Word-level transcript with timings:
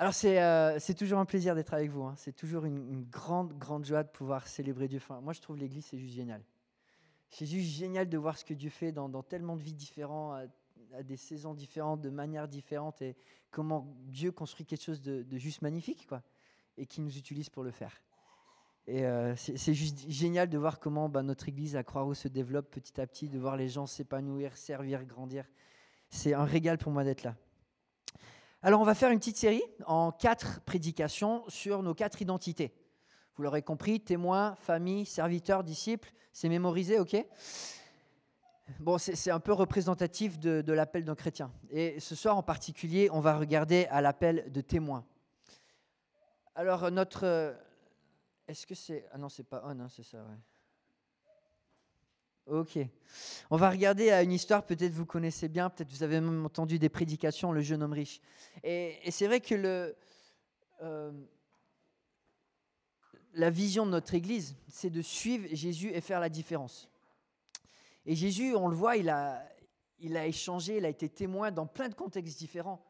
Alors 0.00 0.14
c'est 0.14 0.40
euh, 0.40 0.78
c'est 0.78 0.94
toujours 0.94 1.18
un 1.18 1.24
plaisir 1.24 1.56
d'être 1.56 1.74
avec 1.74 1.90
vous. 1.90 2.04
hein. 2.04 2.14
C'est 2.16 2.32
toujours 2.32 2.64
une, 2.64 3.02
grande, 3.10 3.52
grande 3.58 3.84
joie 3.84 4.04
de 4.04 4.08
pouvoir 4.08 4.46
célébrer 4.46 4.86
Dieu. 4.86 5.00
Moi, 5.22 5.32
je 5.32 5.40
trouve 5.40 5.56
l'Église, 5.56 5.86
c'est 5.86 5.98
juste 5.98 6.14
génial. 6.14 6.40
C'est 7.30 7.46
juste 7.46 7.76
génial 7.76 8.08
de 8.08 8.16
voir 8.16 8.38
ce 8.38 8.44
que 8.44 8.54
Dieu 8.54 8.70
fait 8.70 8.92
dans, 8.92 9.08
dans 9.08 9.24
tellement 9.24 9.56
de 9.56 9.62
vies 9.62 9.74
différentes, 9.74 10.48
à, 10.94 11.02
des 11.02 11.16
saisons 11.16 11.52
différentes, 11.52 12.00
de 12.00 12.10
manières 12.10 12.46
différentes, 12.46 13.02
et 13.02 13.16
comment 13.50 13.92
Dieu 14.06 14.30
construit 14.30 14.64
quelque 14.64 14.84
chose 14.84 15.02
de, 15.02 15.26
juste 15.36 15.62
magnifique, 15.62 16.06
quoi, 16.06 16.22
et 16.76 16.86
qui 16.86 17.00
nous 17.00 17.18
utilise 17.18 17.50
pour 17.50 17.64
le 17.64 17.72
faire. 17.72 18.00
Et 18.86 19.04
euh, 19.04 19.34
c'est 19.34 19.58
c'est 19.58 19.74
juste 19.74 20.08
génial 20.08 20.48
de 20.48 20.56
voir 20.58 20.78
comment 20.78 21.08
bah, 21.08 21.24
notre 21.24 21.48
Église 21.48 21.74
à 21.74 21.82
Croix-Rouge 21.82 22.18
se 22.18 22.28
développe 22.28 22.70
petit 22.70 23.00
à 23.00 23.06
petit, 23.06 23.28
de 23.28 23.38
voir 23.38 23.56
les 23.56 23.68
gens 23.68 23.86
s'épanouir, 23.86 24.56
servir, 24.56 25.04
grandir. 25.04 25.44
C'est 26.08 26.34
un 26.34 26.44
régal 26.44 26.78
pour 26.78 26.92
moi 26.92 27.02
d'être 27.02 27.24
là. 27.24 27.34
Alors, 28.60 28.80
on 28.80 28.84
va 28.84 28.96
faire 28.96 29.10
une 29.10 29.20
petite 29.20 29.36
série 29.36 29.62
en 29.86 30.10
quatre 30.10 30.60
prédications 30.62 31.44
sur 31.48 31.82
nos 31.84 31.94
quatre 31.94 32.20
identités. 32.22 32.74
Vous 33.36 33.44
l'aurez 33.44 33.62
compris, 33.62 34.00
témoin, 34.00 34.56
famille, 34.56 35.06
serviteur, 35.06 35.62
disciple, 35.62 36.10
c'est 36.32 36.48
mémorisé, 36.48 36.98
ok? 36.98 37.24
Bon, 38.80 38.98
c'est 38.98 39.30
un 39.30 39.38
peu 39.38 39.52
représentatif 39.52 40.40
de, 40.40 40.60
de 40.60 40.72
l'appel 40.72 41.04
d'un 41.04 41.14
chrétien. 41.14 41.52
Et 41.70 42.00
ce 42.00 42.16
soir 42.16 42.36
en 42.36 42.42
particulier, 42.42 43.08
on 43.12 43.20
va 43.20 43.38
regarder 43.38 43.86
à 43.90 44.00
l'appel 44.00 44.50
de 44.50 44.60
témoin. 44.60 45.06
Alors, 46.56 46.90
notre. 46.90 47.24
euh, 47.24 47.54
Est-ce 48.48 48.66
que 48.66 48.74
c'est. 48.74 49.06
Ah 49.12 49.18
non, 49.18 49.28
c'est 49.28 49.44
pas 49.44 49.62
on, 49.64 49.78
hein, 49.78 49.88
c'est 49.88 50.02
ça, 50.02 50.18
ouais. 50.18 50.36
Ok. 52.50 52.78
On 53.50 53.56
va 53.56 53.68
regarder 53.68 54.10
à 54.10 54.22
une 54.22 54.32
histoire, 54.32 54.64
peut-être 54.64 54.92
vous 54.92 55.04
connaissez 55.04 55.48
bien, 55.48 55.68
peut-être 55.68 55.90
vous 55.90 56.02
avez 56.02 56.20
même 56.20 56.46
entendu 56.46 56.78
des 56.78 56.88
prédications, 56.88 57.52
le 57.52 57.60
jeune 57.60 57.82
homme 57.82 57.92
riche. 57.92 58.20
Et, 58.64 58.98
c'est 59.10 59.26
vrai 59.26 59.40
que 59.40 59.94
euh, 60.82 61.12
la 63.34 63.50
vision 63.50 63.84
de 63.84 63.90
notre 63.90 64.14
Église, 64.14 64.56
c'est 64.68 64.88
de 64.88 65.02
suivre 65.02 65.46
Jésus 65.52 65.90
et 65.92 66.00
faire 66.00 66.20
la 66.20 66.30
différence. 66.30 66.88
Et 68.06 68.16
Jésus, 68.16 68.54
on 68.56 68.68
le 68.68 68.76
voit, 68.76 68.96
il 68.96 69.10
a, 69.10 69.46
il 69.98 70.16
a 70.16 70.26
échangé, 70.26 70.78
il 70.78 70.86
a 70.86 70.88
été 70.88 71.10
témoin 71.10 71.50
dans 71.50 71.66
plein 71.66 71.90
de 71.90 71.94
contextes 71.94 72.38
différents. 72.38 72.82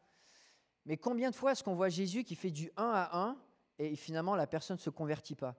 Mais 0.85 0.95
combien 0.95 1.31
de 1.31 1.35
fois 1.35 1.51
est-ce 1.51 1.63
qu'on 1.63 1.75
voit 1.75 1.89
Jésus 1.89 2.23
qui 2.23 2.35
fait 2.35 2.51
du 2.51 2.71
1 2.77 2.83
à 2.83 3.19
1 3.19 3.37
et 3.79 3.95
finalement 3.97 4.35
la 4.35 4.47
personne 4.47 4.77
ne 4.77 4.81
se 4.81 4.89
convertit 4.89 5.35
pas? 5.35 5.55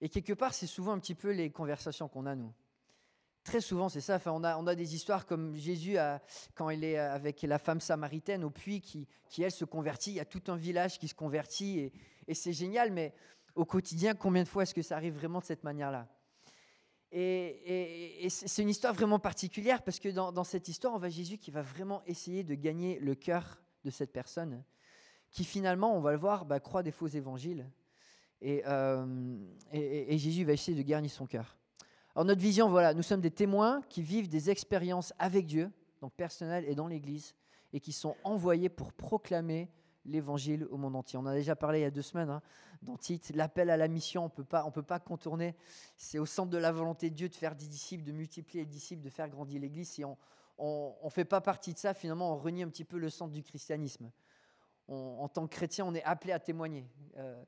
Et 0.00 0.08
quelque 0.08 0.32
part, 0.32 0.54
c'est 0.54 0.66
souvent 0.66 0.92
un 0.92 0.98
petit 0.98 1.14
peu 1.14 1.30
les 1.30 1.50
conversations 1.50 2.08
qu'on 2.08 2.24
a, 2.24 2.34
nous. 2.34 2.52
Très 3.44 3.60
souvent, 3.60 3.88
c'est 3.88 4.00
ça. 4.00 4.16
Enfin, 4.16 4.30
on, 4.32 4.66
a, 4.66 4.74
des 4.74 4.94
histoires 4.94 5.26
comme 5.26 5.56
Jésus, 5.56 5.96
quand 6.54 6.70
il 6.70 6.84
est 6.84 6.96
avec 6.96 7.42
la 7.42 7.58
femme 7.58 7.80
samaritaine 7.80 8.44
au 8.44 8.50
puits, 8.50 8.80
qui, 8.80 9.08
elle, 9.38 9.50
se 9.50 9.64
convertit. 9.64 10.10
Il 10.10 10.16
y 10.16 10.20
a 10.20 10.24
tout 10.24 10.42
un 10.46 10.56
village 10.56 10.98
qui 10.98 11.08
se 11.08 11.14
convertit, 11.14 11.92
et, 12.28 12.34
c'est 12.34 12.52
génial, 12.52 12.92
mais 12.92 13.12
au 13.56 13.64
quotidien, 13.64 14.14
combien 14.14 14.44
de 14.44 14.48
fois 14.48 14.62
est-ce 14.62 14.74
que 14.74 14.82
ça 14.82 14.96
arrive 14.96 15.14
vraiment 15.14 15.40
de 15.40 15.44
cette 15.44 15.64
manière-là? 15.64 16.08
Et, 17.10 18.26
c'est 18.30 18.62
une 18.62 18.68
histoire 18.68 18.94
vraiment 18.94 19.18
particulière, 19.18 19.82
parce 19.82 19.98
que 19.98 20.08
dans, 20.08 20.44
cette 20.44 20.68
histoire, 20.68 20.94
on 20.94 20.98
voit 20.98 21.08
Jésus 21.08 21.38
qui 21.38 21.50
va 21.50 21.62
vraiment 21.62 22.02
essayer 22.06 22.44
de 22.44 22.54
gagner 22.54 23.00
le 23.00 23.16
cœur 23.16 23.60
de 23.84 23.90
cette 23.90 24.12
personne, 24.12 24.62
qui 25.32 25.42
finalement, 25.42 25.96
on 25.96 26.00
va 26.00 26.12
le 26.12 26.18
voir, 26.18 26.44
bah, 26.44 26.60
croit 26.60 26.84
des 26.84 26.92
faux 26.92 27.08
évangiles. 27.08 27.68
Et, 28.40 28.62
euh, 28.66 29.36
et- 29.72 30.14
et 30.14 30.18
Jésus 30.18 30.44
va 30.44 30.52
essayer 30.52 30.76
de 30.76 30.82
gagner 30.82 31.08
son 31.08 31.26
cœur. 31.26 31.56
Alors 32.14 32.26
notre 32.26 32.40
vision, 32.40 32.68
voilà, 32.68 32.92
nous 32.92 33.02
sommes 33.02 33.22
des 33.22 33.30
témoins 33.30 33.80
qui 33.88 34.02
vivent 34.02 34.28
des 34.28 34.50
expériences 34.50 35.14
avec 35.18 35.46
Dieu, 35.46 35.70
donc 36.00 36.12
personnelles 36.12 36.64
et 36.68 36.74
dans 36.74 36.86
l'Église, 36.86 37.34
et 37.72 37.80
qui 37.80 37.92
sont 37.92 38.16
envoyés 38.22 38.68
pour 38.68 38.92
proclamer 38.92 39.70
l'Évangile 40.04 40.66
au 40.70 40.76
monde 40.76 40.96
entier. 40.96 41.18
On 41.18 41.24
a 41.24 41.34
déjà 41.34 41.56
parlé 41.56 41.78
il 41.78 41.82
y 41.82 41.86
a 41.86 41.90
deux 41.90 42.02
semaines 42.02 42.28
hein, 42.28 42.42
dans 42.82 42.96
Tite, 42.96 43.32
l'appel 43.34 43.70
à 43.70 43.76
la 43.78 43.88
mission, 43.88 44.24
on 44.24 44.44
on 44.66 44.70
peut 44.70 44.82
pas 44.82 44.98
contourner. 44.98 45.54
C'est 45.96 46.18
au 46.18 46.26
centre 46.26 46.50
de 46.50 46.58
la 46.58 46.72
volonté 46.72 47.08
de 47.08 47.14
Dieu 47.14 47.28
de 47.28 47.34
faire 47.34 47.54
des 47.54 47.66
disciples, 47.66 48.04
de 48.04 48.12
multiplier 48.12 48.64
les 48.64 48.70
disciples, 48.70 49.02
de 49.02 49.10
faire 49.10 49.28
grandir 49.28 49.60
l'Église. 49.60 49.88
Si 49.88 50.04
on 50.04 50.16
ne 51.02 51.10
fait 51.10 51.24
pas 51.24 51.40
partie 51.40 51.72
de 51.72 51.78
ça, 51.78 51.94
finalement, 51.94 52.34
on 52.34 52.36
renie 52.36 52.62
un 52.62 52.68
petit 52.68 52.84
peu 52.84 52.98
le 52.98 53.08
centre 53.08 53.32
du 53.32 53.42
christianisme. 53.42 54.10
En 54.88 55.28
tant 55.28 55.46
que 55.46 55.54
chrétien, 55.54 55.86
on 55.86 55.94
est 55.94 56.02
appelé 56.02 56.32
à 56.32 56.38
témoigner. 56.38 56.86
Euh, 57.16 57.42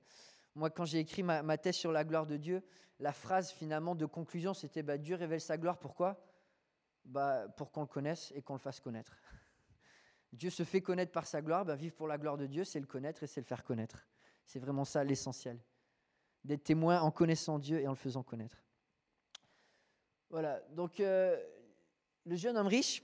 moi, 0.55 0.71
quand 0.71 0.85
j'ai 0.85 0.99
écrit 0.99 1.23
ma, 1.23 1.59
thèse 1.59 1.77
sur 1.77 1.93
la 1.93 2.05
gloire 2.05 2.27
de 2.27 2.37
Dieu, 2.37 2.63
la 3.01 3.13
phrase 3.13 3.51
finalement 3.51 3.95
de 3.95 4.07
conclusion, 4.07 4.55
c'était 4.55 4.83
bah, 4.83 4.99
Dieu 4.99 5.17
révèle 5.17 5.41
sa 5.41 5.59
gloire. 5.59 5.79
Pourquoi? 5.79 6.25
Bah, 7.05 7.49
Pour 7.57 7.73
qu'on 7.73 7.83
le 7.83 7.87
connaisse 7.87 8.33
et 8.37 8.43
qu'on 8.43 8.55
le 8.55 8.61
fasse 8.61 8.81
connaître. 8.81 9.17
Dieu 10.33 10.51
se 10.51 10.63
fait 10.63 10.81
connaître 10.81 11.13
par 11.13 11.27
sa 11.27 11.43
gloire. 11.43 11.65
Bah, 11.65 11.75
vivre 11.75 11.95
pour 11.95 12.07
la 12.07 12.19
gloire 12.19 12.37
de 12.37 12.47
Dieu, 12.47 12.65
c'est 12.65 12.81
le 12.81 12.87
connaître 12.87 13.25
et 13.25 13.27
c'est 13.27 13.41
le 13.41 13.47
faire 13.47 13.65
connaître. 13.65 14.07
C'est 14.47 14.61
vraiment 14.61 14.85
ça 14.85 15.03
l'essentiel. 15.03 15.59
D'être 16.45 16.65
témoin 16.65 17.01
en 17.01 17.11
connaissant 17.11 17.59
Dieu 17.59 17.81
et 17.81 17.89
en 17.89 17.93
le 17.93 17.97
faisant 17.97 18.23
connaître. 18.23 18.63
Voilà, 20.31 20.61
donc 20.71 21.01
euh, 21.01 21.41
le 22.25 22.37
jeune 22.37 22.57
homme 22.57 22.67
riche, 22.67 23.03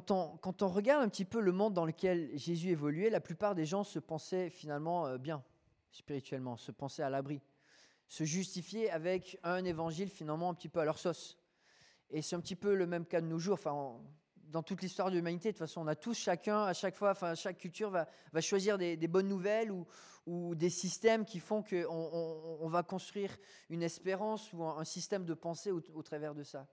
quand 0.00 0.62
on, 0.62 0.68
regarde 0.68 1.02
un 1.02 1.08
petit 1.10 1.26
peu 1.26 1.38
le 1.38 1.52
monde 1.52 1.74
dans 1.74 1.84
lequel 1.84 2.30
Jésus 2.34 2.70
évoluait, 2.70 3.10
la 3.10 3.20
plupart 3.20 3.54
des 3.54 3.66
gens 3.66 3.84
se 3.84 3.98
pensaient 3.98 4.48
finalement 4.48 5.06
euh, 5.06 5.18
bien, 5.18 5.44
spirituellement, 5.90 6.56
se 6.56 6.72
pensaient 6.72 7.02
à 7.02 7.10
l'abri, 7.10 7.42
se 8.08 8.24
justifier 8.24 8.90
avec 8.90 9.38
un 9.42 9.62
évangile 9.66 10.08
finalement 10.08 10.48
un 10.48 10.54
petit 10.54 10.70
peu 10.70 10.80
à 10.80 10.86
leur 10.86 10.98
sauce. 10.98 11.38
Et 12.08 12.22
c'est 12.22 12.34
un 12.34 12.40
petit 12.40 12.56
peu 12.56 12.74
le 12.74 12.86
même 12.86 13.04
cas 13.04 13.20
de 13.20 13.26
nos 13.26 13.38
jours. 13.38 13.54
Enfin, 13.54 14.00
dans 14.46 14.62
toute 14.62 14.80
l'histoire 14.80 15.10
de 15.10 15.16
l'humanité, 15.16 15.50
de 15.50 15.58
toute 15.58 15.66
façon, 15.66 15.82
on 15.82 15.86
a 15.86 15.94
tous 15.94 16.16
chacun, 16.16 16.62
à 16.62 16.72
chaque 16.72 16.96
fois, 16.96 17.10
enfin, 17.10 17.34
chaque 17.34 17.58
culture 17.58 17.90
va, 17.90 18.06
choisir 18.40 18.78
des, 18.78 18.96
bonnes 19.08 19.28
nouvelles 19.28 19.70
ou, 20.26 20.54
des 20.54 20.70
systèmes 20.70 21.26
qui 21.26 21.38
font 21.38 21.62
qu'on 21.62 22.58
on, 22.60 22.68
va 22.68 22.82
construire 22.82 23.36
une 23.68 23.82
espérance 23.82 24.54
ou 24.54 24.64
un, 24.64 24.84
système 24.84 25.26
de 25.26 25.34
pensée 25.34 25.70
au 25.70 26.02
travers 26.02 26.34
de 26.34 26.44
ça. 26.44 26.66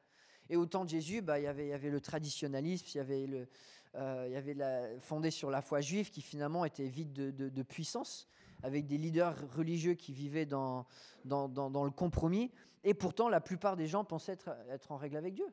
Et 0.49 0.57
au 0.57 0.65
temps 0.65 0.83
de 0.83 0.89
Jésus, 0.89 1.21
bah, 1.21 1.39
il 1.39 1.43
y 1.43 1.47
avait- 1.47 1.77
le 1.77 2.01
traditionnalisme, 2.01 2.85
il 2.93 2.97
y 2.97 2.99
avait, 2.99 3.47
euh, 3.95 4.99
fondé 4.99 5.31
sur 5.31 5.49
la 5.49 5.61
foi 5.61 5.81
juive 5.81 6.09
qui 6.09 6.21
finalement 6.21 6.65
était 6.65 6.87
vide 6.87 7.13
de, 7.13 7.63
puissance, 7.63 8.27
avec 8.63 8.88
des 8.88 8.97
leaders 8.97 9.35
religieux 9.55 9.93
qui 9.93 10.11
vivaient 10.11 10.45
dans, 10.45 10.85
le 11.25 11.91
compromis. 11.91 12.51
Et 12.83 12.93
pourtant, 12.93 13.29
la 13.29 13.41
plupart 13.41 13.75
des 13.75 13.88
gens 13.88 14.03
pensaient 14.03 14.33
être, 14.33 14.55
être 14.69 14.91
en 14.91 14.97
règle 14.97 15.17
avec 15.17 15.33
Dieu. 15.33 15.47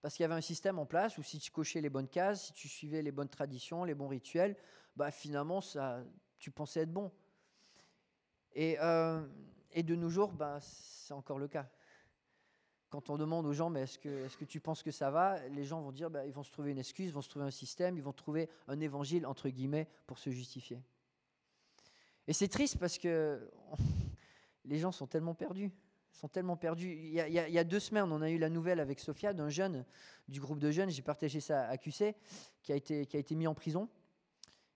Parce 0.00 0.14
qu'il 0.14 0.22
y 0.22 0.26
avait 0.26 0.34
un 0.34 0.40
système 0.40 0.78
en 0.78 0.86
place 0.86 1.18
où 1.18 1.22
si 1.22 1.38
tu 1.38 1.50
cochais 1.50 1.80
les 1.80 1.90
bonnes 1.90 2.08
cases, 2.08 2.46
si 2.46 2.52
tu 2.52 2.68
suivais 2.68 3.02
les 3.02 3.10
bonnes 3.10 3.28
traditions, 3.28 3.84
les 3.84 3.94
bons 3.94 4.08
rituels, 4.08 4.56
bah, 4.96 5.10
finalement, 5.10 5.60
ça, 5.60 6.04
tu 6.38 6.50
pensais 6.50 6.80
être 6.80 6.92
bon. 6.92 7.10
Et, 8.54 8.76
euh, 8.80 9.26
et 9.72 9.82
de 9.82 9.94
nos 9.94 10.08
jours, 10.08 10.32
bah, 10.32 10.58
c'est 10.60 11.14
encore 11.14 11.38
le 11.38 11.48
cas. 11.48 11.68
Quand 12.90 13.10
on 13.10 13.18
demande 13.18 13.44
aux 13.44 13.52
gens, 13.52 13.68
mais 13.68 13.82
est-ce 13.82 13.98
que, 13.98 14.44
tu 14.46 14.60
penses 14.60 14.82
que 14.82 14.90
ça 14.90 15.10
va 15.10 15.46
Les 15.48 15.64
gens 15.64 15.82
vont 15.82 15.92
dire, 15.92 16.10
bah, 16.10 16.24
ils 16.24 16.32
vont 16.32 16.42
se 16.42 16.50
trouver 16.50 16.70
une 16.70 16.78
excuse, 16.78 17.08
ils 17.08 17.12
vont 17.12 17.20
se 17.20 17.28
trouver 17.28 17.44
un 17.44 17.50
système, 17.50 17.96
ils 17.96 18.02
vont 18.02 18.14
trouver 18.14 18.48
un 18.66 18.80
évangile, 18.80 19.26
entre 19.26 19.50
guillemets, 19.50 19.88
pour 20.06 20.18
se 20.18 20.30
justifier. 20.30 20.80
Et 22.26 22.32
c'est 22.32 22.48
triste 22.48 22.78
parce 22.78 22.96
que 22.96 23.50
les 24.64 24.78
gens 24.78 24.92
sont 24.92 25.06
tellement 25.06 25.34
perdus. 25.34 25.70
Sont 26.12 26.28
tellement 26.28 26.56
perdus. 26.56 26.90
Il 26.90 27.12
y, 27.12 27.58
a, 27.58 27.64
deux 27.64 27.78
semaines, 27.78 28.10
on 28.10 28.22
a 28.22 28.30
eu 28.30 28.38
la 28.38 28.48
nouvelle 28.48 28.80
avec 28.80 28.98
Sophia 28.98 29.34
d'un 29.34 29.50
jeune 29.50 29.84
du 30.26 30.40
groupe 30.40 30.58
de 30.58 30.70
jeunes, 30.70 30.90
j'ai 30.90 31.02
partagé 31.02 31.40
ça 31.40 31.68
à 31.68 31.76
QC, 31.76 32.14
qui 32.62 32.72
a, 32.72 32.76
été, 32.76 33.06
qui 33.06 33.16
a 33.16 33.20
été 33.20 33.34
mis 33.34 33.46
en 33.46 33.54
prison. 33.54 33.88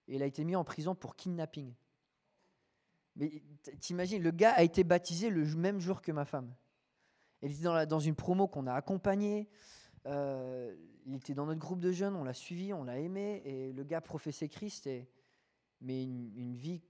Et 0.06 0.16
il 0.16 0.22
a 0.22 0.26
été 0.26 0.44
mis 0.44 0.54
en 0.54 0.64
prison 0.64 0.94
pour 0.94 1.16
kidnapping. 1.16 1.72
Mais 3.16 3.42
t'imagines, 3.80 4.22
le 4.22 4.30
gars 4.30 4.52
a 4.52 4.62
été 4.62 4.84
baptisé 4.84 5.30
le 5.30 5.44
même 5.56 5.80
jour 5.80 6.00
que 6.00 6.12
ma 6.12 6.24
femme. 6.24 6.54
Il 7.42 7.50
était 7.50 7.86
dans, 7.86 8.00
une 8.00 8.14
promo 8.14 8.46
qu'on 8.46 8.66
a 8.66 8.74
accompagnée. 8.74 9.48
euh, 10.06 10.74
il 11.04 11.16
était 11.16 11.34
dans 11.34 11.46
notre 11.46 11.58
groupe 11.58 11.80
de 11.80 11.90
jeunes, 11.90 12.14
on 12.14 12.22
l'a 12.22 12.34
suivi, 12.34 12.72
on 12.72 12.84
l'a 12.84 12.98
aimé. 12.98 13.42
Et 13.44 13.72
le 13.72 13.82
gars 13.82 14.00
professait 14.00 14.48
Christ, 14.48 14.88
mais 15.80 16.04
une, 16.04 16.54
vie 16.54 16.80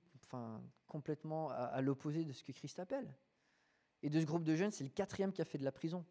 complètement 0.86 1.50
à, 1.50 1.80
l'opposé 1.80 2.24
de 2.24 2.32
ce 2.32 2.44
que 2.44 2.52
Christ 2.52 2.78
appelle. 2.78 3.14
Et 4.02 4.10
de 4.10 4.20
ce 4.20 4.26
groupe 4.26 4.44
de 4.44 4.54
jeunes, 4.54 4.70
c'est 4.70 4.84
le 4.84 4.90
quatrième 4.90 5.32
qui 5.32 5.40
a 5.40 5.44
fait 5.44 5.58
de 5.58 5.64
la 5.64 5.72
prison. 5.72 6.04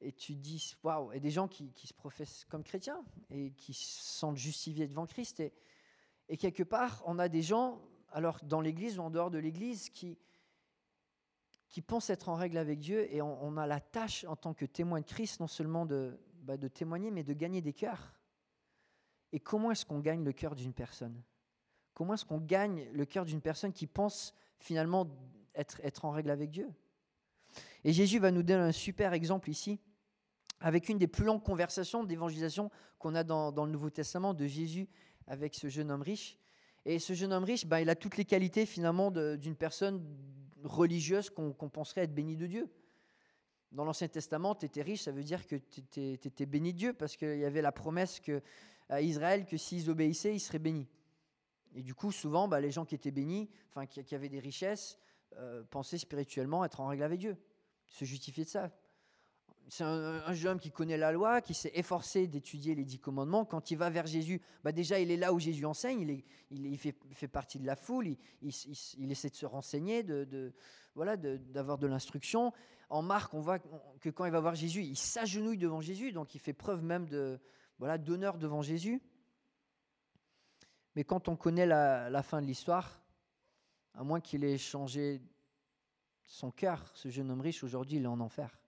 Et 0.00 0.12
tu 0.12 0.34
te 0.34 0.40
dis, 0.40 0.76
waouh, 0.82 1.12
et 1.12 1.20
des 1.20 1.30
gens 1.30 1.48
qui, 1.48 1.72
se 1.74 1.92
professent 1.92 2.44
comme 2.46 2.62
chrétiens 2.62 3.04
et 3.30 3.50
qui 3.52 3.74
se 3.74 4.02
sentent 4.02 4.36
justifiés 4.36 4.86
devant 4.86 5.06
Christ. 5.06 5.42
Et 6.28 6.36
quelque 6.36 6.62
part, 6.62 7.02
on 7.06 7.18
a 7.18 7.28
des 7.28 7.42
gens, 7.42 7.82
alors 8.12 8.38
dans 8.44 8.60
l'église 8.60 8.98
ou 8.98 9.02
en 9.02 9.10
dehors 9.10 9.30
de 9.30 9.38
l'église, 9.38 9.90
qui, 9.90 10.16
qui 11.70 11.82
pensent 11.82 12.10
être 12.10 12.28
en 12.28 12.34
règle 12.34 12.58
avec 12.58 12.80
Dieu. 12.80 13.12
Et 13.14 13.22
on, 13.22 13.56
a 13.56 13.66
la 13.66 13.80
tâche 13.80 14.24
en 14.28 14.36
tant 14.36 14.52
que 14.52 14.64
témoin 14.64 15.00
de 15.00 15.06
Christ, 15.06 15.40
non 15.40 15.46
seulement 15.46 15.86
de, 15.86 16.18
bah, 16.42 16.56
de 16.56 16.68
témoigner, 16.68 17.10
mais 17.10 17.22
de 17.22 17.32
gagner 17.32 17.62
des 17.62 17.72
cœurs. 17.72 18.12
Et 19.32 19.38
comment 19.38 19.70
est-ce 19.70 19.86
qu'on 19.86 20.00
gagne 20.00 20.24
le 20.24 20.32
cœur 20.32 20.56
d'une 20.56 20.72
personne? 20.72 21.22
Comment 21.94 22.14
est-ce 22.14 22.24
qu'on 22.24 22.40
gagne 22.40 22.88
le 22.92 23.06
cœur 23.06 23.24
d'une 23.24 23.40
personne 23.40 23.72
qui 23.72 23.86
pense 23.86 24.34
finalement 24.58 25.06
être, 25.54 25.80
être 25.84 26.04
en 26.04 26.10
règle 26.10 26.30
avec 26.30 26.50
Dieu? 26.50 26.68
Et 27.84 27.92
Jésus 27.92 28.18
va 28.18 28.32
nous 28.32 28.42
donner 28.42 28.62
un 28.62 28.72
super 28.72 29.12
exemple 29.12 29.48
ici, 29.48 29.78
avec 30.58 30.88
une 30.88 30.98
des 30.98 31.06
plus 31.06 31.24
longues 31.24 31.42
conversations 31.42 32.02
d'évangélisation 32.04 32.70
qu'on 32.98 33.14
a 33.14 33.22
dans, 33.22 33.52
dans 33.52 33.64
le 33.64 33.70
Nouveau 33.70 33.90
Testament 33.90 34.34
de 34.34 34.46
Jésus 34.46 34.88
avec 35.26 35.54
ce 35.54 35.68
jeune 35.68 35.90
homme 35.90 36.02
riche. 36.02 36.36
Et 36.84 36.98
ce 36.98 37.12
jeune 37.12 37.32
homme 37.32 37.44
riche, 37.44 37.66
ben, 37.66 37.78
il 37.78 37.88
a 37.88 37.94
toutes 37.94 38.16
les 38.16 38.24
qualités 38.24 38.66
finalement 38.66 39.10
d'une 39.10 39.56
personne 39.56 40.04
religieuse 40.64 41.30
qu'on 41.30 41.52
penserait 41.52 42.02
être 42.02 42.14
bénie 42.14 42.36
de 42.36 42.46
Dieu. 42.46 42.68
Dans 43.72 43.84
l'Ancien 43.84 44.08
Testament, 44.08 44.54
tu 44.54 44.66
étais 44.66 44.82
riche, 44.82 45.02
ça 45.02 45.12
veut 45.12 45.22
dire 45.22 45.46
que 45.46 45.56
tu 45.56 45.80
étais, 46.00 46.46
béni 46.46 46.72
de 46.72 46.78
Dieu, 46.78 46.92
parce 46.92 47.16
qu'il 47.16 47.38
y 47.38 47.44
avait 47.44 47.62
la 47.62 47.72
promesse 47.72 48.18
que, 48.18 48.42
à 48.88 49.00
Israël 49.00 49.46
que 49.46 49.56
s'ils 49.56 49.88
obéissaient, 49.88 50.34
ils 50.34 50.40
seraient 50.40 50.58
bénis. 50.58 50.88
Et 51.74 51.82
du 51.82 51.94
coup, 51.94 52.10
souvent, 52.10 52.48
bah, 52.48 52.60
les 52.60 52.72
gens 52.72 52.84
qui 52.84 52.96
étaient 52.96 53.12
bénis, 53.12 53.48
enfin 53.68 53.86
qui, 53.86 54.14
avaient 54.14 54.28
des 54.28 54.40
richesses, 54.40 54.98
euh, 55.36 55.62
pensaient 55.70 55.98
spirituellement 55.98 56.64
être 56.64 56.80
en 56.80 56.88
règle 56.88 57.04
avec 57.04 57.20
Dieu, 57.20 57.36
se 57.86 58.04
justifier 58.04 58.44
de 58.44 58.48
ça. 58.48 58.72
C'est 59.68 59.84
un, 59.84 60.32
jeune 60.32 60.52
homme 60.52 60.58
qui 60.58 60.72
connaît 60.72 60.96
la 60.96 61.12
loi, 61.12 61.40
qui 61.40 61.54
s'est 61.54 61.70
efforcé 61.74 62.26
d'étudier 62.26 62.74
les 62.74 62.84
dix 62.84 62.98
commandements. 62.98 63.44
Quand 63.44 63.70
il 63.70 63.76
va 63.76 63.88
vers 63.88 64.06
Jésus, 64.06 64.40
bah 64.64 64.72
déjà 64.72 64.98
il 64.98 65.10
est 65.12 65.16
là 65.16 65.32
où 65.32 65.38
Jésus 65.38 65.64
enseigne, 65.64 66.22
il, 66.50 66.78
fait, 66.78 67.28
partie 67.28 67.60
de 67.60 67.66
la 67.66 67.76
foule, 67.76 68.16
il, 68.42 69.12
essaie 69.12 69.30
de 69.30 69.36
se 69.36 69.46
renseigner, 69.46 70.02
d'avoir 70.02 71.78
de, 71.78 71.86
l'instruction. 71.86 72.52
En 72.88 73.02
Marc, 73.02 73.32
on 73.32 73.40
voit 73.40 73.60
que 74.00 74.10
quand 74.10 74.24
il 74.24 74.32
va 74.32 74.40
voir 74.40 74.56
Jésus, 74.56 74.82
il 74.82 74.96
s'agenouille 74.96 75.58
devant 75.58 75.80
Jésus, 75.80 76.10
donc 76.10 76.34
il 76.34 76.40
fait 76.40 76.52
preuve 76.52 76.82
même 76.82 77.08
d'honneur 77.78 78.38
devant 78.38 78.62
Jésus. 78.62 79.00
Mais 80.96 81.04
quand 81.04 81.28
on 81.28 81.36
connaît 81.36 81.66
la, 81.66 82.22
fin 82.22 82.42
de 82.42 82.46
l'histoire, 82.46 83.00
à 83.94 84.02
moins 84.02 84.20
qu'il 84.20 84.44
ait 84.44 84.58
changé 84.58 85.22
son 86.24 86.50
cœur, 86.50 86.90
ce 86.94 87.08
jeune 87.08 87.30
homme 87.30 87.40
riche, 87.40 87.62
aujourd'hui, 87.62 87.98
il 87.98 88.04
est 88.04 88.08
en 88.08 88.20
enfer. 88.20 88.59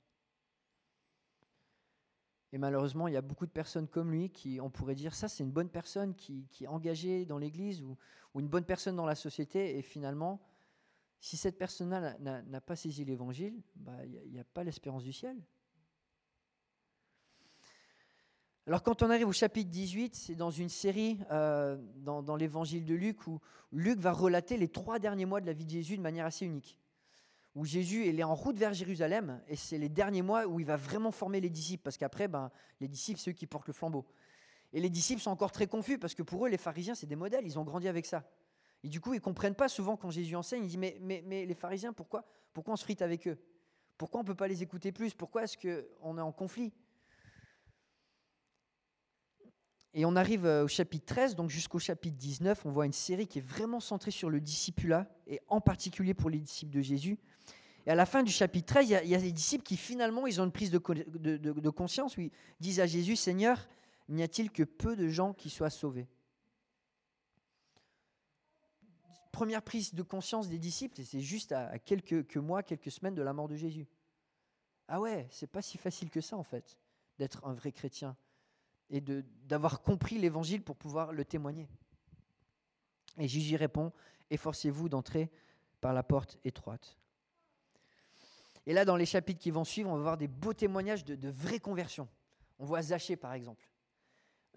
Et 2.52 2.58
malheureusement, 2.58 3.08
il 3.08 3.14
y 3.14 3.16
a 3.16 3.22
beaucoup 3.22 3.46
de 3.46 3.50
personnes 3.50 3.88
comme 3.88 4.10
lui 4.10 4.30
qui, 4.30 4.60
on 4.60 4.68
pourrait 4.68 4.94
dire, 4.94 5.14
ça 5.14 5.26
c'est 5.26 5.42
une 5.42 5.50
bonne 5.50 5.70
personne 5.70 6.14
qui, 6.14 6.46
est 6.60 6.66
engagée 6.66 7.24
dans 7.24 7.38
l'Église 7.38 7.82
ou, 7.82 7.96
une 8.38 8.48
bonne 8.48 8.64
personne 8.64 8.96
dans 8.96 9.06
la 9.06 9.14
société. 9.14 9.78
Et 9.78 9.82
finalement, 9.82 10.40
si 11.20 11.36
cette 11.36 11.58
personne-là 11.58 12.18
n'a 12.18 12.60
pas 12.60 12.76
saisi 12.76 13.04
l'Évangile, 13.04 13.62
bah, 13.76 14.04
il 14.04 14.32
n'y 14.32 14.40
a, 14.40 14.44
pas 14.44 14.64
l'espérance 14.64 15.02
du 15.02 15.12
ciel. 15.12 15.36
Alors 18.66 18.82
quand 18.82 19.02
on 19.02 19.10
arrive 19.10 19.26
au 19.26 19.32
chapitre 19.32 19.70
18, 19.70 20.14
c'est 20.14 20.34
dans 20.36 20.50
une 20.50 20.68
série 20.68 21.18
euh, 21.32 21.76
dans, 21.96 22.36
l'évangile 22.36 22.84
de 22.84 22.94
Luc 22.94 23.26
où 23.26 23.40
Luc 23.72 23.98
va 23.98 24.12
relater 24.12 24.56
les 24.56 24.68
trois 24.68 25.00
derniers 25.00 25.26
mois 25.26 25.40
de 25.40 25.46
la 25.46 25.52
vie 25.52 25.64
de 25.64 25.70
Jésus 25.70 25.96
de 25.96 26.02
manière 26.02 26.26
assez 26.26 26.46
unique. 26.46 26.78
Où 27.54 27.64
Jésus 27.66 28.06
il 28.06 28.18
est 28.18 28.24
en 28.24 28.34
route 28.34 28.56
vers 28.56 28.72
Jérusalem 28.72 29.42
et 29.46 29.56
c'est 29.56 29.78
les 29.78 29.90
derniers 29.90 30.22
mois 30.22 30.46
où 30.46 30.58
il 30.58 30.66
va 30.66 30.76
vraiment 30.76 31.10
former 31.10 31.40
les 31.40 31.50
disciples 31.50 31.82
parce 31.82 31.98
qu'après, 31.98 32.26
ben, 32.28 32.50
les 32.80 32.88
disciples, 32.88 33.20
c'est 33.20 33.30
eux 33.30 33.34
qui 33.34 33.46
portent 33.46 33.66
le 33.66 33.74
flambeau. 33.74 34.06
Et 34.72 34.80
les 34.80 34.88
disciples 34.88 35.20
sont 35.20 35.30
encore 35.30 35.52
très 35.52 35.66
confus 35.66 35.98
parce 35.98 36.14
que 36.14 36.22
pour 36.22 36.46
eux, 36.46 36.48
les 36.48 36.56
pharisiens, 36.56 36.94
c'est 36.94 37.06
des 37.06 37.16
modèles, 37.16 37.44
ils 37.44 37.58
ont 37.58 37.64
grandi 37.64 37.88
avec 37.88 38.06
ça. 38.06 38.24
Et 38.82 38.88
du 38.88 39.00
coup, 39.00 39.12
ils 39.12 39.18
ne 39.18 39.22
comprennent 39.22 39.54
pas 39.54 39.68
souvent 39.68 39.96
quand 39.96 40.10
Jésus 40.10 40.34
enseigne, 40.34 40.64
ils 40.64 40.68
disent 40.68 40.78
mais, 40.78 40.96
mais, 41.00 41.22
mais 41.26 41.44
les 41.44 41.54
pharisiens, 41.54 41.92
pourquoi, 41.92 42.24
pourquoi 42.52 42.72
on 42.74 42.76
se 42.76 42.84
frite 42.84 43.02
avec 43.02 43.28
eux? 43.28 43.38
Pourquoi 43.98 44.20
on 44.20 44.22
ne 44.22 44.26
peut 44.26 44.34
pas 44.34 44.48
les 44.48 44.62
écouter 44.62 44.90
plus? 44.90 45.14
Pourquoi 45.14 45.44
est-ce 45.44 45.56
qu'on 45.58 46.18
est 46.18 46.22
en 46.22 46.32
conflit? 46.32 46.72
Et 49.94 50.06
on 50.06 50.16
arrive 50.16 50.46
euh, 50.46 50.64
au 50.64 50.68
chapitre 50.68 51.04
13, 51.06 51.36
donc 51.36 51.50
jusqu'au 51.50 51.78
chapitre 51.78 52.16
19, 52.16 52.64
on 52.64 52.70
voit 52.70 52.86
une 52.86 52.94
série 52.94 53.26
qui 53.26 53.38
est 53.38 53.46
vraiment 53.46 53.80
centrée 53.80 54.10
sur 54.10 54.30
le 54.30 54.40
discipulat, 54.40 55.06
et 55.26 55.40
en 55.48 55.60
particulier 55.60 56.14
pour 56.14 56.30
les 56.30 56.38
disciples 56.38 56.72
de 56.72 56.80
Jésus. 56.80 57.18
Et 57.84 57.90
à 57.90 57.94
la 57.94 58.06
fin 58.06 58.22
du 58.22 58.32
chapitre 58.32 58.74
13, 58.74 58.88
il 58.88 59.08
y 59.08 59.14
a, 59.14 59.20
des 59.20 59.32
disciples 59.32 59.64
qui 59.64 59.76
finalement, 59.76 60.26
ils 60.26 60.40
ont 60.40 60.44
une 60.44 60.52
prise 60.52 60.70
de, 60.70 60.78
conscience, 61.70 62.16
ils 62.16 62.30
disent 62.60 62.80
à 62.80 62.86
Jésus, 62.86 63.16
Seigneur, 63.16 63.68
n'y 64.08 64.22
a-t-il 64.22 64.50
que 64.50 64.62
peu 64.62 64.96
de 64.96 65.08
gens 65.08 65.34
qui 65.34 65.50
soient 65.50 65.70
sauvés? 65.70 66.08
Première 69.30 69.62
prise 69.62 69.94
de 69.94 70.02
conscience 70.02 70.48
des 70.48 70.58
disciples, 70.58 71.00
et 71.00 71.04
c'est 71.04 71.20
juste 71.20 71.52
à, 71.52 71.78
quelques 71.78 72.36
mois, 72.36 72.62
quelques 72.62 72.90
semaines 72.90 73.14
de 73.14 73.22
la 73.22 73.32
mort 73.32 73.48
de 73.48 73.56
Jésus. 73.56 73.86
Ah 74.88 75.00
ouais, 75.00 75.26
c'est 75.30 75.50
pas 75.50 75.60
si 75.62 75.76
facile 75.76 76.08
que 76.08 76.20
ça 76.20 76.36
en 76.36 76.42
fait, 76.42 76.78
d'être 77.18 77.44
un 77.44 77.52
vrai 77.52 77.72
chrétien 77.72 78.16
et 78.92 79.00
d'avoir 79.00 79.80
compris 79.80 80.18
l'évangile 80.18 80.62
pour 80.62 80.76
pouvoir 80.76 81.12
le 81.12 81.24
témoigner. 81.24 81.66
Et 83.18 83.26
Jésus 83.26 83.56
répond, 83.56 83.90
efforcez-vous 84.30 84.88
d'entrer 84.90 85.30
par 85.80 85.94
la 85.94 86.02
porte 86.02 86.38
étroite. 86.44 86.98
Et 88.66 88.74
là, 88.74 88.84
dans 88.84 88.96
les 88.96 89.06
chapitres 89.06 89.40
qui 89.40 89.50
vont 89.50 89.64
suivre, 89.64 89.90
on 89.90 89.96
va 89.96 90.02
voir 90.02 90.16
des 90.18 90.28
beaux 90.28 90.52
témoignages 90.52 91.04
de, 91.04 91.28
vraies 91.28 91.58
conversions. 91.58 92.08
On 92.58 92.64
voit 92.64 92.82
Zachée, 92.82 93.16
par 93.16 93.32
exemple. 93.32 93.66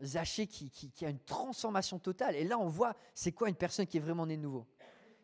Zachée 0.04 0.48
qui, 0.48 1.06
a 1.06 1.10
une 1.10 1.20
transformation 1.20 1.98
totale. 1.98 2.36
Et 2.36 2.44
là, 2.44 2.60
on 2.60 2.68
voit 2.68 2.96
c'est 3.16 3.32
quoi 3.32 3.48
une 3.50 3.56
personne 3.56 3.88
qui 3.88 3.98
est 3.98 4.02
vraiment 4.02 4.26
née 4.26 4.38
de 4.38 4.42
nouveau 4.42 4.68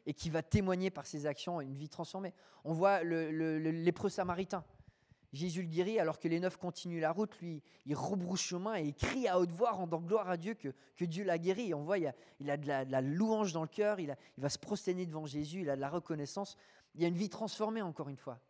et 0.05 0.13
qui 0.13 0.31
va 0.31 0.41
témoigner 0.41 0.89
par 0.89 1.05
ses 1.05 1.27
actions 1.27 1.61
une 1.61 1.75
vie 1.75 1.89
transformée. 1.89 2.33
On 2.63 2.73
voit 2.73 3.03
le, 3.03 3.29
le 3.29 4.09
samaritain 4.09 4.63
Jésus 5.33 5.61
le 5.61 5.67
guérit 5.69 5.97
alors 5.97 6.19
que 6.19 6.27
les 6.27 6.39
neuf 6.39 6.57
continuent 6.57 6.99
la 6.99 7.11
route. 7.11 7.37
Lui, 7.39 7.63
il 7.85 7.95
rebrousse 7.95 8.41
chemin 8.41 8.75
et 8.75 8.83
il 8.83 8.93
crie 8.93 9.27
à 9.27 9.39
haute 9.39 9.51
voix, 9.51 9.71
rendant 9.71 10.01
gloire 10.01 10.29
à 10.29 10.35
Dieu 10.35 10.55
que, 10.55 11.05
Dieu 11.05 11.23
l'a 11.23 11.37
guéri. 11.37 11.73
on 11.73 11.83
voit, 11.83 11.97
il 11.97 12.07
a, 12.49 12.57
de, 12.57 12.67
la, 12.67 13.01
louange 13.01 13.53
dans 13.53 13.61
le 13.61 13.69
cœur, 13.69 13.99
il, 13.99 14.15
va 14.37 14.49
se 14.49 14.59
prosterner 14.59 15.05
devant 15.05 15.25
Jésus, 15.25 15.61
il 15.61 15.69
a 15.69 15.75
de 15.77 15.81
la 15.81 15.89
reconnaissance. 15.89 16.57
Il 16.95 17.01
y 17.01 17.05
a 17.05 17.07
une 17.07 17.15
vie 17.15 17.29
transformée, 17.29 17.81
encore 17.81 18.09
une 18.09 18.17
fois. 18.17 18.41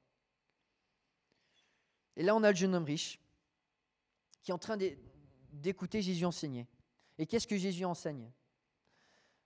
Et 2.16 2.24
là, 2.24 2.36
on 2.36 2.44
a 2.44 2.50
le 2.50 2.58
jeune 2.58 2.74
homme 2.74 2.84
riche 2.84 3.20
qui 4.42 4.50
est 4.50 4.54
en 4.54 4.58
train 4.58 4.78
d'écouter 5.52 6.02
Jésus 6.02 6.26
enseigner. 6.26 6.68
Et 7.20 7.28
qu'est-ce 7.28 7.48
que 7.48 7.58
Jésus 7.58 7.86
enseigne? 7.86 8.32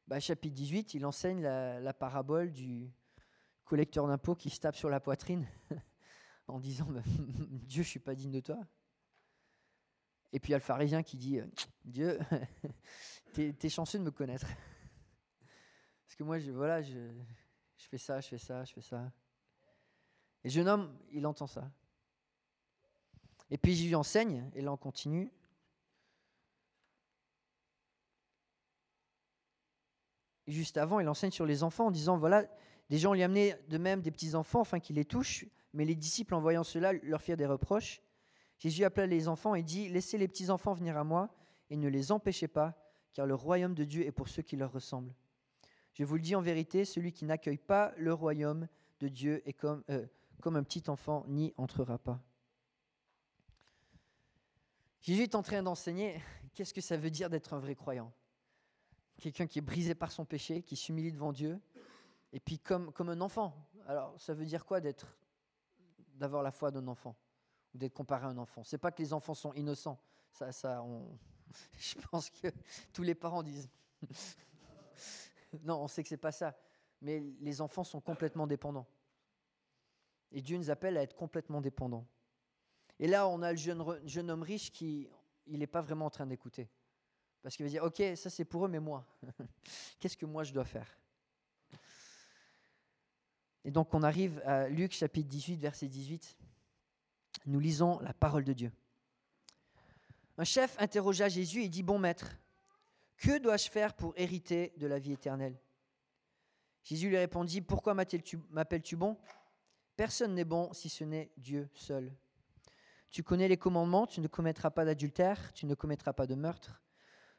Bah, 0.07 0.21
Chapitre 0.21 0.55
18, 0.55 0.93
il 0.93 1.05
enseigne 1.05 1.41
la 1.41 1.93
parabole 1.93 2.53
du 2.53 2.89
collecteur 3.65 4.07
d'impôts 4.07 4.35
qui 4.35 4.49
se 4.49 4.61
tape 4.61 4.77
sur 4.77 4.89
la 4.89 5.01
poitrine. 5.01 5.45
en 6.47 6.59
disant 6.59 6.87
Dieu, 7.49 7.83
je 7.83 7.89
suis 7.89 7.99
pas 7.99 8.15
digne 8.15 8.31
de 8.31 8.39
toi. 8.39 8.59
Et 10.31 10.39
puis 10.39 10.49
il 10.49 10.51
y 10.51 10.55
a 10.55 10.57
le 10.57 10.63
pharisien 10.63 11.03
qui 11.03 11.17
dit 11.17 11.39
Dieu, 11.85 12.19
t'es 13.33 13.55
es 13.61 13.69
chanceux 13.69 13.99
de 13.99 14.03
me 14.03 14.11
connaître. 14.11 14.47
Parce 16.05 16.15
que 16.15 16.23
moi, 16.23 16.39
je, 16.39 16.51
voilà, 16.51 16.81
je, 16.81 16.99
fais 17.77 17.97
ça, 17.97 18.21
je 18.21 18.29
fais 18.29 18.37
ça, 18.37 18.63
je 18.63 18.73
fais 18.73 18.81
ça. 18.81 19.11
Et 20.43 20.49
le 20.49 20.53
jeune 20.53 20.67
homme, 20.67 20.97
il 21.11 21.25
entend 21.25 21.47
ça. 21.47 21.71
Et 23.49 23.57
puis 23.57 23.75
je 23.75 23.85
lui 23.87 23.95
enseigne, 23.95 24.49
et 24.55 24.61
là 24.61 24.71
on 24.71 24.77
continue. 24.77 25.31
juste 30.47 30.77
avant, 30.77 30.99
il 30.99 31.09
enseigne 31.09 31.31
sur 31.31 31.45
les 31.45 31.63
enfants 31.63 31.87
en 31.87 31.91
disant 31.91 32.17
voilà, 32.17 32.45
des 32.89 32.97
gens 32.97 33.13
lui 33.13 33.23
amenaient 33.23 33.59
de 33.67 33.77
même 33.77 34.01
des 34.01 34.11
petits 34.11 34.35
enfants 34.35 34.61
afin 34.61 34.79
qu'il 34.79 34.95
les 34.95 35.05
touche. 35.05 35.45
Mais 35.75 35.85
les 35.85 35.95
disciples, 35.95 36.33
en 36.33 36.39
voyant 36.39 36.63
cela, 36.63 36.93
leur 36.93 37.21
firent 37.21 37.37
des 37.37 37.45
reproches. 37.45 38.01
Jésus 38.59 38.85
appela 38.85 39.05
les 39.05 39.27
enfants 39.27 39.55
et 39.55 39.61
dit, 39.61 39.89
Laissez 39.89 40.17
les 40.17 40.27
petits 40.27 40.49
enfants 40.49 40.73
venir 40.73 40.97
à 40.97 41.03
moi 41.03 41.29
et 41.69 41.75
ne 41.75 41.89
les 41.89 42.13
empêchez 42.13 42.47
pas, 42.47 42.73
car 43.13 43.25
le 43.25 43.35
royaume 43.35 43.75
de 43.75 43.83
Dieu 43.83 44.05
est 44.05 44.13
pour 44.13 44.29
ceux 44.29 44.41
qui 44.41 44.55
leur 44.55 44.71
ressemblent. 44.71 45.13
Je 45.93 46.05
vous 46.05 46.15
le 46.15 46.21
dis 46.21 46.33
en 46.33 46.41
vérité, 46.41 46.85
celui 46.85 47.11
qui 47.11 47.25
n'accueille 47.25 47.57
pas 47.57 47.93
le 47.97 48.13
royaume 48.13 48.67
de 49.01 49.09
Dieu 49.09 49.41
est 49.47 49.53
comme, 49.53 49.83
euh, 49.89 50.05
comme 50.41 50.55
un 50.55 50.63
petit 50.63 50.89
enfant, 50.89 51.25
n'y 51.27 51.53
entrera 51.57 51.97
pas. 51.97 52.21
Jésus 55.01 55.23
est 55.23 55.35
en 55.35 55.43
train 55.43 55.61
d'enseigner 55.61 56.21
qu'est-ce 56.53 56.73
que 56.73 56.81
ça 56.81 56.95
veut 56.95 57.11
dire 57.11 57.29
d'être 57.29 57.53
un 57.53 57.59
vrai 57.59 57.75
croyant? 57.75 58.13
Quelqu'un 59.19 59.45
qui 59.45 59.59
est 59.59 59.61
brisé 59.61 59.93
par 59.93 60.11
son 60.11 60.23
péché, 60.23 60.61
qui 60.61 60.77
s'humilie 60.77 61.11
devant 61.11 61.33
Dieu, 61.33 61.59
et 62.31 62.39
puis 62.39 62.59
comme, 62.59 62.93
comme 62.93 63.09
un 63.09 63.19
enfant. 63.19 63.55
Alors 63.87 64.19
ça 64.19 64.33
veut 64.33 64.45
dire 64.45 64.65
quoi 64.65 64.79
d'être 64.79 65.17
d'avoir 66.15 66.43
la 66.43 66.51
foi 66.51 66.71
d'un 66.71 66.87
enfant 66.87 67.15
ou 67.73 67.77
d'être 67.77 67.93
comparé 67.93 68.25
à 68.25 68.29
un 68.29 68.37
enfant. 68.37 68.63
C'est 68.63 68.77
pas 68.77 68.91
que 68.91 69.01
les 69.01 69.13
enfants 69.13 69.33
sont 69.33 69.53
innocents. 69.53 69.99
Je 71.77 71.95
pense 72.09 72.29
que 72.29 72.47
tous 72.91 73.03
les 73.03 73.15
parents 73.15 73.43
disent. 73.43 73.69
non, 75.63 75.81
on 75.81 75.87
sait 75.87 76.03
que 76.03 76.09
c'est 76.09 76.17
pas 76.17 76.31
ça. 76.31 76.57
Mais 77.01 77.19
les 77.39 77.61
enfants 77.61 77.83
sont 77.83 78.01
complètement 78.01 78.47
dépendants. 78.47 78.87
Et 80.31 80.41
Dieu 80.41 80.57
nous 80.57 80.69
appelle 80.69 80.97
à 80.97 81.03
être 81.03 81.15
complètement 81.15 81.61
dépendants. 81.61 82.07
Et 82.99 83.07
là, 83.07 83.27
on 83.27 83.41
a 83.41 83.51
le 83.51 83.57
jeune, 83.57 83.83
jeune 84.05 84.31
homme 84.31 84.43
riche 84.43 84.71
qui, 84.71 85.07
il 85.45 85.59
n'est 85.59 85.67
pas 85.67 85.81
vraiment 85.81 86.05
en 86.05 86.09
train 86.09 86.25
d'écouter. 86.25 86.69
Parce 87.41 87.55
qu'il 87.55 87.65
va 87.65 87.69
dire, 87.69 87.83
ok, 87.83 88.01
ça 88.15 88.29
c'est 88.29 88.45
pour 88.45 88.65
eux, 88.65 88.69
mais 88.69 88.79
moi, 88.79 89.05
qu'est-ce 89.99 90.17
que 90.17 90.25
moi 90.25 90.43
je 90.43 90.53
dois 90.53 90.65
faire? 90.65 90.97
Et 93.65 93.71
donc 93.71 93.93
on 93.95 94.03
arrive 94.03 94.41
à 94.45 94.69
Luc 94.69 94.93
chapitre 94.93 95.27
18, 95.27 95.57
verset 95.57 95.87
18. 95.87 96.37
Nous 97.47 97.59
lisons 97.59 97.99
la 97.99 98.13
parole 98.13 98.43
de 98.43 98.53
Dieu. 98.53 98.71
Un 100.37 100.43
chef 100.43 100.75
interrogea 100.79 101.29
Jésus 101.29 101.63
et 101.63 101.69
dit, 101.69 101.81
Bon 101.81 101.97
maître, 101.97 102.37
que 103.17 103.39
dois-je 103.39 103.69
faire 103.69 103.95
pour 103.95 104.13
hériter 104.17 104.71
de 104.77 104.85
la 104.85 104.99
vie 104.99 105.13
éternelle? 105.13 105.59
Jésus 106.83 107.09
lui 107.09 107.17
répondit, 107.17 107.61
Pourquoi 107.61 107.95
m'appelles-tu 107.95 108.95
bon? 108.95 109.17
Personne 109.95 110.35
n'est 110.35 110.45
bon 110.45 110.71
si 110.71 110.87
ce 110.87 111.03
n'est 111.03 111.31
Dieu 111.35 111.67
seul. 111.73 112.13
Tu 113.09 113.23
connais 113.23 113.47
les 113.47 113.57
commandements, 113.57 114.05
tu 114.05 114.21
ne 114.21 114.27
commettras 114.27 114.69
pas 114.69 114.85
d'adultère, 114.85 115.53
tu 115.53 115.65
ne 115.65 115.73
commettras 115.73 116.13
pas 116.13 116.27
de 116.27 116.35
meurtre, 116.35 116.83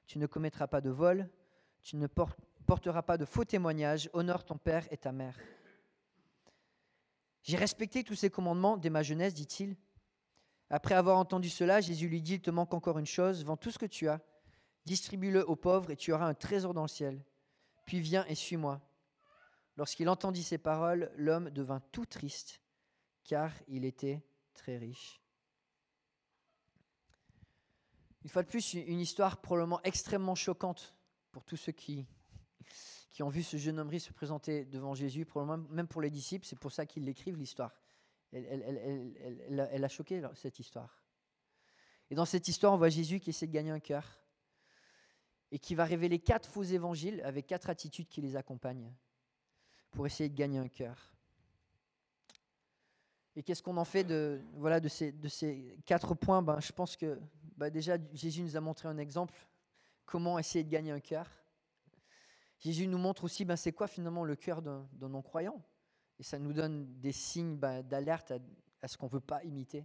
tu 0.07 0.19
ne 0.19 0.27
commettras 0.27 0.67
pas 0.67 0.81
de 0.81 0.91
vol, 0.91 1.29
tu 1.83 1.95
ne 1.97 2.09
porteras 2.67 3.03
pas 3.03 3.17
de 3.17 3.25
faux 3.25 3.45
témoignages, 3.45 4.11
honore 4.13 4.45
ton 4.45 4.59
père 4.59 4.89
et 4.91 4.97
ta 4.97 5.13
mère. 5.13 5.39
J'ai 7.47 7.57
respecté 7.57 8.03
tous 8.03 8.17
ces 8.17 8.29
commandements 8.29 8.77
dès 8.77 8.91
ma 8.91 9.05
jeunesse, 9.05 9.33
dit-il. 9.33 9.77
Après 10.69 10.97
avoir 10.97 11.17
entendu 11.17 11.49
cela, 11.49 11.81
Jésus 11.81 12.09
lui 12.09 12.21
dit, 12.21 12.35
il 12.35 12.41
te 12.41 12.51
manque 12.51 12.75
encore 12.75 12.99
une 12.99 13.07
chose, 13.07 13.45
vends 13.45 13.57
tout 13.57 13.71
ce 13.71 13.79
que 13.79 13.87
tu 13.87 14.09
as, 14.09 14.21
distribue-le 14.85 15.49
aux 15.49 15.55
pauvres 15.55 15.93
et 15.93 15.97
tu 15.97 16.13
auras 16.13 16.27
un 16.27 16.35
trésor 16.35 16.75
dans 16.75 16.83
le 16.83 16.89
ciel. 16.89 17.25
Puis 17.85 18.01
viens 18.01 18.27
et 18.27 18.35
suis-moi. 18.35 18.81
Lorsqu'il 19.77 20.09
entendit 20.09 20.43
ces 20.43 20.59
paroles, 20.59 21.13
l'homme 21.15 21.51
devint 21.51 21.79
tout 21.93 22.05
triste, 22.05 22.61
car 23.23 23.53
il 23.69 23.85
était 23.85 24.25
très 24.53 24.77
riche. 24.77 25.23
Une 28.25 28.31
fois 28.31 28.43
de 28.43 28.49
plus, 28.49 28.75
une 28.75 28.99
histoire 28.99 29.41
probablement 29.41 29.81
extrêmement 29.85 30.35
choquante 30.35 30.97
pour 31.31 31.45
tous 31.45 31.57
ceux 31.57 31.71
qui, 31.71 32.07
qui 33.17 33.23
ont 33.23 33.31
vu 33.31 33.43
ce 33.43 33.57
jeune 33.57 33.79
homme 33.79 33.89
riche 33.89 34.03
se 34.03 34.13
présenter 34.13 34.67
devant 34.67 34.95
Jésus, 34.95 35.27
même 35.71 35.89
pour 35.89 36.03
les 36.03 36.11
disciples, 36.11 36.45
c'est 36.45 36.59
pour 36.59 36.71
ça 36.71 36.85
qu'ils 36.85 37.07
l'écrivent 37.07 37.39
l'histoire. 37.39 37.81
Elle, 38.31 39.83
a 39.83 39.89
choqué 39.89 40.21
cette 40.35 40.59
histoire. 40.59 41.03
Et 42.11 42.15
dans 42.15 42.27
cette 42.27 42.47
histoire, 42.47 42.75
on 42.75 42.77
voit 42.77 42.91
Jésus 42.91 43.19
qui 43.19 43.31
essaie 43.31 43.47
de 43.47 43.53
gagner 43.53 43.71
un 43.71 43.81
cœur 43.81 44.21
et 45.51 45.59
qui 45.59 45.75
va 45.75 45.87
révéler 45.87 46.19
quatre 46.19 46.47
faux 46.47 46.63
évangiles 46.63 47.23
avec 47.25 47.47
quatre 47.47 47.71
attitudes 47.71 48.07
qui 48.07 48.21
les 48.21 48.37
accompagnent 48.37 48.93
pour 49.93 50.05
essayer 50.05 50.29
de 50.29 50.37
gagner 50.37 50.59
un 50.59 50.69
cœur. 50.69 51.17
Et 53.35 53.43
qu'est-ce 53.43 53.63
qu'on 53.63 53.79
en 53.79 53.87
fait 53.87 54.05
de, 54.05 54.43
voilà, 54.57 54.79
de 54.79 54.89
ces 54.89 55.79
quatre 55.87 56.15
points? 56.15 56.43
Ben, 56.43 56.61
Je 56.61 56.73
pense 56.73 56.99
que 56.99 57.19
ben, 57.57 57.71
déjà, 57.71 57.97
Jésus 58.13 58.43
nous 58.43 58.59
a 58.59 58.61
montré 58.61 58.89
un 58.89 58.99
exemple, 58.99 59.35
comment 60.05 60.39
essayer 60.39 60.65
de 60.65 60.71
gagner 60.71 60.91
un 60.91 61.01
cœur? 61.01 61.46
Jésus 62.59 62.87
nous 62.87 62.99
montre 62.99 63.25
aussi 63.25 63.45
ben, 63.45 63.57
c'est 63.57 63.73
quoi 63.73 63.87
finalement 63.87 64.25
le 64.25 64.37
cœur 64.37 64.63
d'un 64.63 64.89
non-croyant. 65.01 65.63
Et 66.19 66.23
ça 66.23 66.39
nous 66.39 66.53
donne 66.53 66.99
des 67.01 67.13
signes 67.13 67.57
ben, 67.57 67.83
d'alerte 67.83 68.33
à, 68.83 68.89
ce 68.89 68.97
qu'on 68.97 69.07
ne 69.07 69.13
veut 69.13 69.21
pas 69.21 69.43
imiter. 69.45 69.85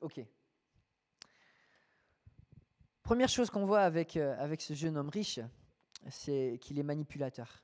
Ok. 0.00 0.20
Première 3.02 3.28
chose 3.28 3.50
qu'on 3.50 3.66
voit 3.66 3.82
avec, 3.82 4.16
euh, 4.16 4.34
avec 4.38 4.60
ce 4.60 4.74
jeune 4.74 4.96
homme 4.96 5.10
riche, 5.10 5.40
c'est 6.08 6.58
qu'il 6.60 6.78
est 6.78 6.84
manipulateur. 6.84 7.62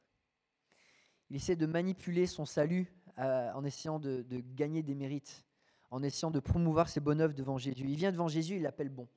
Il 1.31 1.37
essaie 1.37 1.57
de 1.57 1.67
manipuler 1.67 2.26
son 2.26 2.45
salut 2.45 2.93
euh, 3.19 3.52
en 3.52 3.64
essayant 3.64 3.99
de, 3.99 4.25
gagner 4.55 4.83
des 4.83 4.95
mérites, 4.95 5.45
en 5.90 6.02
essayant 6.02 6.31
de 6.31 6.40
promouvoir 6.40 6.88
ses 6.88 7.00
bonnes 7.00 7.21
œuvres 7.21 7.35
devant 7.35 7.59
Jésus. 7.59 7.85
Il 7.87 7.97
vient 7.97 8.12
devant 8.12 8.28
Jésus, 8.28 8.57
il 8.57 8.62
l'appelle 8.62 8.88
bon. 8.88 9.09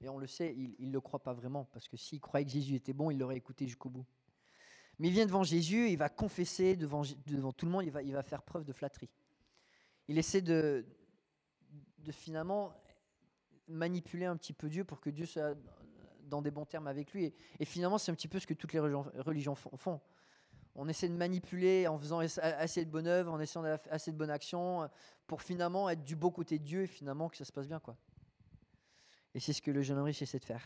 Et 0.00 0.08
on 0.08 0.18
le 0.18 0.26
sait, 0.26 0.54
il 0.54 0.88
ne 0.88 0.92
le 0.92 1.00
croit 1.00 1.22
pas 1.22 1.32
vraiment, 1.32 1.64
parce 1.72 1.88
que 1.88 1.96
s'il 1.96 2.20
croyait 2.20 2.44
que 2.44 2.52
Jésus 2.52 2.74
était 2.74 2.92
bon, 2.92 3.10
il 3.10 3.18
l'aurait 3.18 3.36
écouté 3.36 3.66
jusqu'au 3.66 3.88
bout. 3.88 4.04
Mais 4.98 5.08
il 5.08 5.12
vient 5.12 5.26
devant 5.26 5.42
Jésus, 5.42 5.88
il 5.90 5.96
va 5.96 6.08
confesser 6.08 6.76
devant, 6.76 7.02
tout 7.04 7.66
le 7.66 7.72
monde, 7.72 7.84
il 7.84 8.12
va, 8.12 8.22
faire 8.22 8.42
preuve 8.42 8.64
de 8.64 8.72
flatterie. 8.72 9.10
Il 10.08 10.18
essaie 10.18 10.40
de, 10.40 10.84
finalement 12.10 12.72
manipuler 13.66 14.26
un 14.26 14.36
petit 14.36 14.52
peu 14.52 14.68
Dieu 14.68 14.84
pour 14.84 15.00
que 15.00 15.10
Dieu 15.10 15.26
soit 15.26 15.56
dans 16.24 16.42
des 16.42 16.50
bons 16.50 16.66
termes 16.66 16.86
avec 16.86 17.12
lui. 17.12 17.32
Et, 17.58 17.64
finalement, 17.64 17.98
c'est 17.98 18.12
un 18.12 18.14
petit 18.14 18.28
peu 18.28 18.38
ce 18.38 18.46
que 18.46 18.54
toutes 18.54 18.72
les 18.72 18.80
religions 18.80 19.54
font. 19.54 20.00
On 20.76 20.88
essaie 20.88 21.08
de 21.08 21.14
manipuler 21.14 21.86
en 21.86 21.98
faisant 21.98 22.18
assez 22.18 22.84
de 22.84 22.90
bonnes 22.90 23.06
œuvres, 23.06 23.32
en 23.32 23.40
essayant 23.40 23.64
assez 23.90 24.12
de 24.12 24.16
bonnes 24.16 24.30
actions, 24.30 24.88
pour 25.26 25.42
finalement 25.42 25.88
être 25.88 26.04
du 26.04 26.14
beau 26.14 26.30
côté 26.30 26.58
de 26.58 26.64
Dieu 26.64 26.82
et 26.82 26.86
finalement 26.86 27.28
que 27.28 27.36
ça 27.36 27.44
se 27.44 27.52
passe 27.52 27.66
bien. 27.66 27.80
Et 29.34 29.40
c'est 29.40 29.52
ce 29.52 29.60
que 29.60 29.70
le 29.70 29.82
jeune 29.82 29.98
homme 29.98 30.04
riche 30.04 30.22
essaie 30.22 30.38
de 30.38 30.44
faire. 30.44 30.62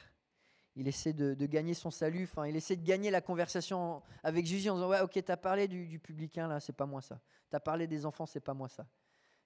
Il 0.77 0.87
essaie 0.87 1.13
de, 1.13 1.35
gagner 1.47 1.75
son 1.75 1.91
salut, 1.91 2.25
enfin, 2.25 2.47
il 2.47 2.55
essaie 2.55 2.77
de 2.77 2.85
gagner 2.85 3.11
la 3.11 3.21
conversation 3.21 4.01
avec 4.23 4.47
Jésus 4.47 4.71
en 4.71 4.75
disant 4.75 4.89
Ouais, 4.89 5.01
ok, 5.01 5.13
tu 5.13 5.33
as 5.33 5.37
parlé 5.37 5.67
du, 5.67 5.99
publicain, 5.99 6.47
là, 6.47 6.61
c'est 6.61 6.73
pas 6.73 6.87
moi 6.87 7.03
ça. 7.03 7.21
Tu 7.51 7.57
as 7.57 7.61
parlé 7.61 7.87
des 7.87 8.07
enfants, 8.07 8.27
c'est 8.27 8.41
pas 8.41 8.55
moi 8.55 8.69
ça. 8.69 8.87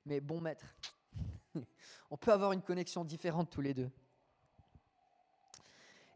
Mais 0.04 0.20
bon 0.20 0.40
maître, 0.40 0.76
on 2.10 2.16
peut 2.18 2.32
avoir 2.32 2.52
une 2.52 2.60
connexion 2.60 3.04
différente 3.04 3.50
tous 3.50 3.62
les 3.62 3.72
deux. 3.72 3.90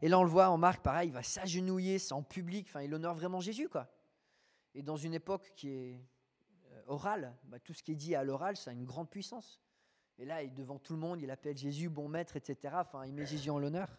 Et 0.01 0.07
là, 0.07 0.19
on 0.19 0.23
le 0.23 0.29
voit 0.29 0.49
en 0.49 0.57
Marc, 0.57 0.83
pareil, 0.83 1.09
il 1.09 1.13
va 1.13 1.23
s'agenouiller, 1.23 1.97
c'est 1.97 2.13
en 2.13 2.21
public, 2.21 2.67
enfin, 2.69 2.83
il 2.83 2.93
honore 2.93 3.15
vraiment 3.15 3.39
Jésus, 3.39 3.69
quoi. 3.69 3.87
Et 4.75 4.83
dans 4.83 4.97
une 4.97 5.15
époque 5.15 5.51
qui 5.55 5.69
est 5.69 6.05
euh, 6.71 6.81
orale, 6.85 7.35
bah, 7.45 7.57
tout 7.59 7.73
ce 7.73 7.81
qui 7.81 7.93
est 7.93 7.95
dit 7.95 8.13
à 8.13 8.23
l'oral, 8.23 8.55
ça 8.55 8.69
a 8.69 8.73
une 8.73 8.85
grande 8.85 9.09
puissance. 9.09 9.59
Et 10.19 10.25
là, 10.25 10.45
devant 10.47 10.79
tout 10.79 10.93
le 10.93 10.99
monde, 10.99 11.21
il 11.21 11.29
appelle 11.29 11.57
Jésus 11.57 11.89
bon 11.89 12.07
maître, 12.07 12.35
etc. 12.35 12.73
Enfin, 12.77 13.05
il 13.05 13.13
met 13.13 13.25
Jésus 13.25 13.49
en 13.49 13.59
l'honneur. 13.59 13.97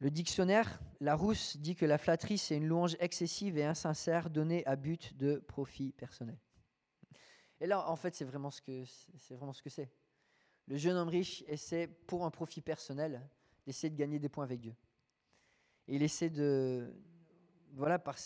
Le 0.00 0.10
dictionnaire 0.10 0.78
Larousse 1.00 1.56
dit 1.56 1.74
que 1.74 1.84
la 1.84 1.98
flatterie, 1.98 2.38
c'est 2.38 2.56
une 2.56 2.66
louange 2.66 2.96
excessive 3.00 3.58
et 3.58 3.64
insincère 3.64 4.30
donnée 4.30 4.64
à 4.66 4.76
but 4.76 5.16
de 5.16 5.38
profit 5.38 5.92
personnel. 5.92 6.38
Et 7.60 7.66
là, 7.66 7.88
en 7.90 7.96
fait, 7.96 8.14
c'est 8.14 8.24
vraiment 8.24 8.50
ce 8.50 8.62
que 8.62 8.84
c'est 9.16 9.34
vraiment 9.34 9.52
ce 9.52 9.62
que 9.62 9.70
c'est. 9.70 9.90
Le 10.66 10.76
jeune 10.76 10.96
homme 10.96 11.08
riche 11.08 11.42
essaie, 11.48 11.88
pour 11.88 12.24
un 12.24 12.30
profit 12.30 12.60
personnel, 12.60 13.26
d'essayer 13.66 13.90
de 13.90 13.96
gagner 13.96 14.18
des 14.18 14.28
points 14.28 14.44
avec 14.44 14.60
Dieu. 14.60 14.76
Et 15.88 15.96
il 15.96 16.02
essaie 16.02 16.30
de, 16.30 16.94
voilà, 17.78 17.98
par, 17.98 18.16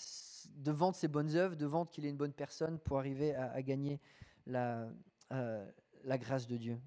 de 0.49 0.73
vendre 0.73 0.97
ses 0.97 1.09
bonnes 1.09 1.37
œuvres, 1.37 1.57
de 1.57 1.67
vendre 1.67 1.91
qu'il 1.91 2.05
est 2.07 2.11
une 2.11 2.17
bonne 2.17 2.33
personne 2.33 2.79
pour 2.79 2.99
arriver 2.99 3.35
à, 3.35 3.63
gagner 3.63 4.01
la, 4.47 4.89
euh, 5.33 5.71
la 6.05 6.19
grâce 6.19 6.47
de 6.47 6.57
Dieu. 6.57 6.81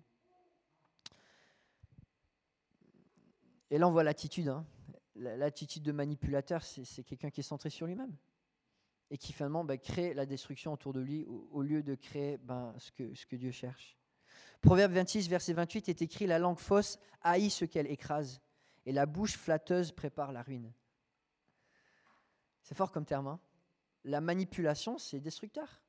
Et 3.69 3.77
là, 3.77 3.88
on 3.88 3.91
voit 3.91 4.03
l'attitude. 4.03 4.48
Hein. 4.48 4.65
L'attitude 5.15 5.84
de 5.84 5.91
manipulateur, 5.91 6.63
c'est 6.63 7.03
quelqu'un 7.03 7.29
qui 7.29 7.39
est 7.39 7.43
centré 7.43 7.69
sur 7.69 7.88
lui-même 7.88 8.15
et 9.12 9.17
qui 9.17 9.34
finalement 9.34 9.63
bah, 9.63 9.77
crée 9.77 10.13
la 10.13 10.25
destruction 10.25 10.74
autour 10.74 10.91
de 10.91 11.00
lui 11.00 11.25
au, 11.25 11.62
lieu 11.62 11.84
de 11.84 11.95
créer 11.95 12.38
ben, 12.38 12.74
ce, 12.79 12.91
que, 12.91 13.13
ce 13.13 13.25
que 13.25 13.36
Dieu 13.36 13.51
cherche. 13.51 13.95
Proverbe 14.62 14.93
26, 14.93 15.29
verset 15.29 15.53
28 15.53 15.89
est 15.89 16.01
écrit 16.01 16.25
La 16.25 16.39
langue 16.39 16.57
fausse 16.57 17.00
haït 17.22 17.50
ce 17.50 17.65
qu'elle 17.65 17.89
écrase, 17.89 18.41
et 18.86 18.91
la 18.91 19.05
bouche 19.05 19.38
flatteuse 19.38 19.91
prépare 19.91 20.31
la 20.31 20.41
ruine. 20.41 20.72
C'est 22.65 22.75
fort 22.75 22.91
comme 22.91 23.05
terme. 23.05 23.27
Hein 23.27 23.39
la 24.05 24.22
manipulation, 24.22 24.98
c'est 24.98 25.19
destructeur. 25.19 25.81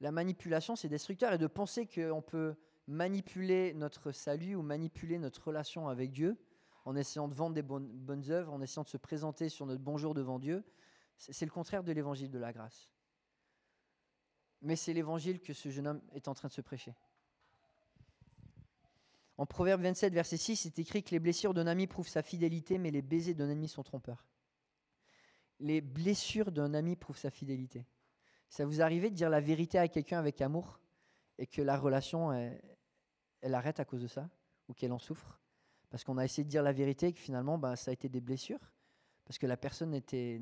La 0.00 0.12
manipulation, 0.12 0.76
c'est 0.76 0.88
destructeur. 0.88 1.32
Et 1.32 1.38
de 1.38 1.46
penser 1.46 1.86
qu'on 1.86 2.22
peut 2.22 2.54
manipuler 2.86 3.72
notre 3.72 4.12
salut 4.12 4.54
ou 4.54 4.62
manipuler 4.62 5.18
notre 5.18 5.48
relation 5.48 5.88
avec 5.88 6.12
Dieu 6.12 6.36
en 6.84 6.96
essayant 6.96 7.28
de 7.28 7.34
vendre 7.34 7.54
des 7.54 7.62
bonnes, 7.62 8.30
œuvres, 8.30 8.52
en 8.52 8.60
essayant 8.60 8.82
de 8.82 8.88
se 8.88 8.96
présenter 8.98 9.48
sur 9.48 9.64
notre 9.66 9.82
bonjour 9.82 10.14
devant 10.14 10.38
Dieu, 10.38 10.64
c'est 11.16 11.46
le 11.46 11.52
contraire 11.52 11.84
de 11.84 11.92
l'évangile 11.92 12.30
de 12.30 12.38
la 12.38 12.52
grâce. 12.52 12.90
Mais 14.60 14.76
c'est 14.76 14.92
l'évangile 14.92 15.40
que 15.40 15.54
ce 15.54 15.70
jeune 15.70 15.86
homme 15.86 16.02
est 16.12 16.28
en 16.28 16.34
train 16.34 16.48
de 16.48 16.52
se 16.52 16.60
prêcher. 16.60 16.94
En 19.38 19.46
Proverbe 19.46 19.82
27, 19.82 20.12
verset 20.12 20.36
6, 20.36 20.56
c'est 20.56 20.78
écrit 20.78 21.02
que 21.02 21.10
les 21.10 21.20
blessures 21.20 21.54
d'un 21.54 21.66
ami 21.66 21.86
prouvent 21.86 22.08
sa 22.08 22.22
fidélité, 22.22 22.78
mais 22.78 22.90
les 22.90 23.02
baisers 23.02 23.34
d'un 23.34 23.48
ennemi 23.48 23.68
sont 23.68 23.82
trompeurs. 23.82 24.26
Les 25.62 25.80
blessures 25.80 26.50
d'un 26.50 26.74
ami 26.74 26.96
prouvent 26.96 27.16
sa 27.16 27.30
fidélité. 27.30 27.86
Ça 28.48 28.66
vous 28.66 28.82
arrive 28.82 29.04
de 29.04 29.08
dire 29.08 29.30
la 29.30 29.40
vérité 29.40 29.78
à 29.78 29.88
quelqu'un 29.88 30.18
avec 30.18 30.40
amour 30.40 30.80
et 31.38 31.46
que 31.46 31.62
la 31.62 31.78
relation, 31.78 32.32
elle, 32.32 33.54
arrête 33.54 33.80
à 33.80 33.84
cause 33.84 34.02
de 34.02 34.08
ça 34.08 34.28
ou 34.68 34.74
qu'elle 34.74 34.92
en 34.92 34.98
souffre? 34.98 35.40
Parce 35.88 36.04
qu'on 36.04 36.18
a 36.18 36.24
essayé 36.24 36.44
de 36.44 36.50
dire 36.50 36.62
la 36.62 36.72
vérité 36.72 37.06
et 37.06 37.12
que 37.12 37.20
finalement, 37.20 37.58
ben, 37.58 37.76
ça 37.76 37.90
a 37.90 37.94
été 37.94 38.08
des 38.08 38.20
blessures 38.20 38.72
parce 39.24 39.38
que 39.38 39.46
la 39.46 39.56
personne 39.56 39.90
n'était 39.90 40.40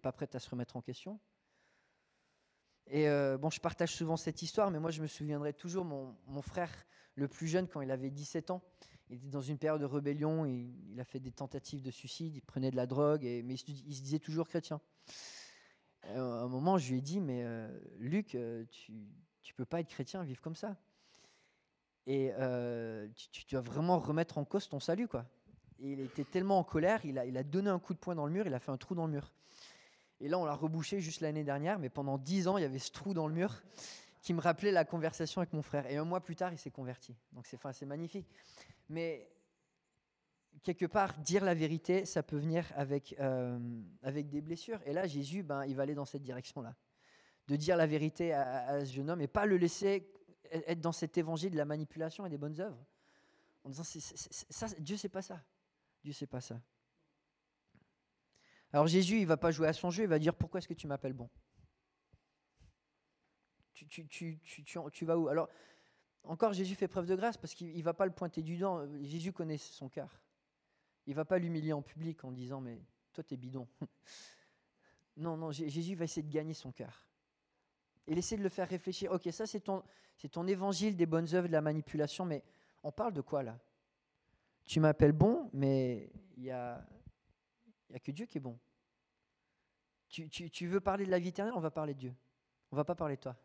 pas 0.00 0.10
prête 0.10 0.34
à 0.34 0.40
se 0.40 0.48
remettre 0.48 0.76
en 0.76 0.80
question. 0.80 1.20
Et 2.86 3.08
euh, 3.08 3.38
bon, 3.38 3.50
je 3.50 3.60
partage 3.60 3.94
souvent 3.94 4.16
cette 4.16 4.42
histoire, 4.42 4.70
mais 4.70 4.80
moi 4.80 4.90
je 4.90 5.02
me 5.02 5.06
souviendrai 5.06 5.52
toujours, 5.52 5.84
mon, 5.84 6.16
mon, 6.26 6.42
frère 6.42 6.72
le 7.14 7.28
plus 7.28 7.46
jeune, 7.46 7.68
quand 7.68 7.80
il 7.82 7.90
avait 7.90 8.10
17 8.10 8.50
ans, 8.50 8.62
il 9.12 9.18
était 9.18 9.28
dans 9.28 9.42
une 9.42 9.58
période 9.58 9.80
de 9.80 9.86
rébellion, 9.86 10.46
il, 10.46 10.98
a 10.98 11.04
fait 11.04 11.20
des 11.20 11.32
tentatives 11.32 11.82
de 11.82 11.90
suicide, 11.90 12.34
il 12.34 12.40
prenait 12.40 12.70
de 12.70 12.76
la 12.76 12.86
drogue, 12.86 13.22
mais 13.22 13.54
il 13.54 13.58
se, 13.58 13.64
disait 14.02 14.18
toujours 14.18 14.48
chrétien. 14.48 14.80
à 16.04 16.18
un 16.18 16.48
moment, 16.48 16.78
je 16.78 16.92
lui 16.92 16.98
ai 16.98 17.02
dit, 17.02 17.20
mais 17.20 17.42
euh, 17.44 17.68
Luc, 17.98 18.34
euh, 18.34 18.64
tu 18.70 18.92
ne 18.92 19.54
peux 19.56 19.66
pas 19.66 19.80
être 19.80 19.88
chrétien, 19.88 20.22
vivre 20.24 20.40
comme 20.40 20.56
ça. 20.56 20.76
Et 22.06 22.32
tu, 23.14 23.28
tu, 23.28 23.44
dois 23.50 23.60
vraiment 23.60 23.98
remettre 23.98 24.38
en 24.38 24.44
cause 24.44 24.68
ton 24.68 24.80
salut, 24.80 25.06
quoi. 25.06 25.26
Et 25.78 25.92
il 25.92 26.00
était 26.00 26.24
tellement 26.24 26.58
en 26.58 26.64
colère, 26.64 27.04
il 27.04 27.18
a 27.18 27.42
donné 27.42 27.68
un 27.68 27.78
coup 27.78 27.92
de 27.92 27.98
poing 27.98 28.14
dans 28.14 28.26
le 28.26 28.32
mur, 28.32 28.46
il 28.46 28.54
a 28.54 28.60
fait 28.60 28.72
un 28.72 28.78
trou 28.78 28.94
dans 28.94 29.06
le 29.06 29.12
mur. 29.12 29.32
Et 30.20 30.28
là, 30.28 30.38
on 30.38 30.44
l'a 30.44 30.54
rebouché 30.54 31.00
juste 31.00 31.20
l'année 31.20 31.44
dernière, 31.44 31.78
mais 31.78 31.90
pendant 31.90 32.16
dix 32.16 32.48
ans, 32.48 32.56
il 32.56 32.62
y 32.62 32.64
avait 32.64 32.78
ce 32.78 32.92
trou 32.92 33.12
dans 33.12 33.26
le 33.26 33.34
mur 33.34 33.62
qui 34.22 34.32
me 34.32 34.40
rappelait 34.40 34.70
la 34.70 34.84
conversion 34.84 35.40
avec 35.40 35.52
mon 35.52 35.62
frère. 35.62 35.86
Et 35.90 35.96
un 35.96 36.04
mois 36.04 36.20
plus 36.20 36.36
tard, 36.36 36.52
il 36.52 36.58
s'est 36.58 36.70
converti. 36.70 37.14
Donc 37.32 37.46
c'est 37.46 37.56
enfin, 37.56 37.72
magnifique. 37.86 38.30
Mais 38.88 39.28
quelque 40.62 40.86
part, 40.86 41.18
dire 41.18 41.44
la 41.44 41.54
vérité, 41.54 42.04
ça 42.04 42.22
peut 42.22 42.38
venir 42.38 42.64
avec, 42.76 43.16
euh, 43.18 43.58
avec 44.02 44.28
des 44.28 44.40
blessures. 44.40 44.80
Et 44.86 44.92
là, 44.92 45.08
Jésus, 45.08 45.42
ben, 45.42 45.64
il 45.64 45.74
va 45.74 45.82
aller 45.82 45.96
dans 45.96 46.04
cette 46.04 46.22
direction-là. 46.22 46.76
De 47.48 47.56
dire 47.56 47.76
la 47.76 47.86
vérité 47.86 48.32
à, 48.32 48.84
ce 48.84 48.92
jeune 48.92 49.10
homme 49.10 49.20
et 49.20 49.26
pas 49.26 49.44
le 49.44 49.56
laisser 49.56 50.08
être 50.52 50.80
dans 50.80 50.92
cet 50.92 51.18
évangile 51.18 51.50
de 51.50 51.56
la 51.56 51.64
manipulation 51.64 52.24
et 52.24 52.30
des 52.30 52.38
bonnes 52.38 52.60
œuvres. 52.60 52.78
En 53.64 53.70
disant, 53.70 53.82
Dieu, 54.78 54.96
c'est 54.96 55.08
pas 55.08 55.22
ça. 55.22 55.42
Dieu, 56.04 56.12
c'est 56.12 56.26
pas 56.26 56.40
ça. 56.40 56.60
Alors 58.72 58.86
Jésus, 58.86 59.18
il 59.20 59.26
va 59.26 59.36
pas 59.36 59.50
jouer 59.50 59.66
à 59.66 59.72
son 59.72 59.90
jeu, 59.90 60.04
il 60.04 60.08
va 60.08 60.18
dire, 60.18 60.34
pourquoi 60.34 60.58
est-ce 60.58 60.68
que 60.68 60.74
tu 60.74 60.86
m'appelles 60.86 61.12
bon? 61.12 61.28
Tu, 63.88 64.06
tu, 64.06 64.38
tu, 64.42 64.64
tu, 64.92 65.04
vas 65.04 65.16
où? 65.16 65.28
Alors, 65.28 65.48
encore, 66.24 66.52
Jésus 66.52 66.74
fait 66.74 66.88
preuve 66.88 67.06
de 67.06 67.16
grâce 67.16 67.36
parce 67.36 67.54
qu'il 67.54 67.76
ne 67.76 67.82
va 67.82 67.94
pas 67.94 68.06
le 68.06 68.12
pointer 68.12 68.42
du 68.42 68.56
doigt. 68.56 68.86
Jésus 69.02 69.32
connaît 69.32 69.58
son 69.58 69.88
cœur. 69.88 70.20
Il 71.06 71.10
ne 71.10 71.16
va 71.16 71.24
pas 71.24 71.38
l'humilier 71.38 71.72
en 71.72 71.82
public 71.82 72.24
en 72.24 72.30
disant, 72.30 72.60
mais 72.60 72.80
toi, 73.12 73.24
tu 73.24 73.34
es 73.34 73.36
bidon. 73.36 73.66
non, 75.16 75.36
non, 75.36 75.50
Jésus 75.50 75.94
va 75.94 76.04
essayer 76.04 76.22
de 76.22 76.32
gagner 76.32 76.54
son 76.54 76.70
cœur. 76.70 77.06
Et 78.06 78.12
essayer 78.12 78.36
de 78.36 78.42
le 78.42 78.48
faire 78.48 78.68
réfléchir. 78.68 79.10
Ok, 79.12 79.28
ça, 79.32 79.46
c'est 79.46 79.60
ton, 79.60 79.82
ton 80.30 80.46
évangile 80.46 80.96
des 80.96 81.06
bonnes 81.06 81.34
œuvres, 81.34 81.48
de 81.48 81.52
la 81.52 81.60
manipulation, 81.60 82.24
mais 82.24 82.42
on 82.82 82.92
parle 82.92 83.12
de 83.12 83.20
quoi 83.20 83.42
là? 83.42 83.58
Tu 84.64 84.80
m'appelles 84.80 85.12
bon, 85.12 85.50
mais 85.52 86.10
il 86.36 86.44
n'y 86.44 86.50
a, 86.50 86.84
que 88.02 88.12
Dieu 88.12 88.26
qui 88.26 88.38
est 88.38 88.40
bon. 88.40 88.58
Tu, 90.08 90.28
tu, 90.28 90.50
tu 90.50 90.66
veux 90.68 90.80
parler 90.80 91.04
de 91.04 91.10
la 91.10 91.18
vie 91.18 91.28
éternelle, 91.28 91.54
on 91.56 91.60
va 91.60 91.70
parler 91.70 91.94
de 91.94 91.98
Dieu. 91.98 92.14
On 92.70 92.76
va 92.76 92.84
pas 92.84 92.94
parler 92.94 93.16
de 93.16 93.20
toi. 93.20 93.36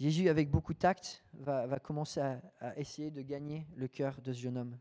Jésus, 0.00 0.30
avec 0.30 0.50
beaucoup 0.50 0.72
de 0.72 0.78
tact, 0.78 1.22
va, 1.34 1.78
commencer 1.78 2.20
à, 2.20 2.78
essayer 2.78 3.10
de 3.10 3.20
gagner 3.20 3.66
le 3.76 3.86
cœur 3.86 4.18
de 4.22 4.32
ce 4.32 4.40
jeune 4.40 4.56
homme. 4.56 4.78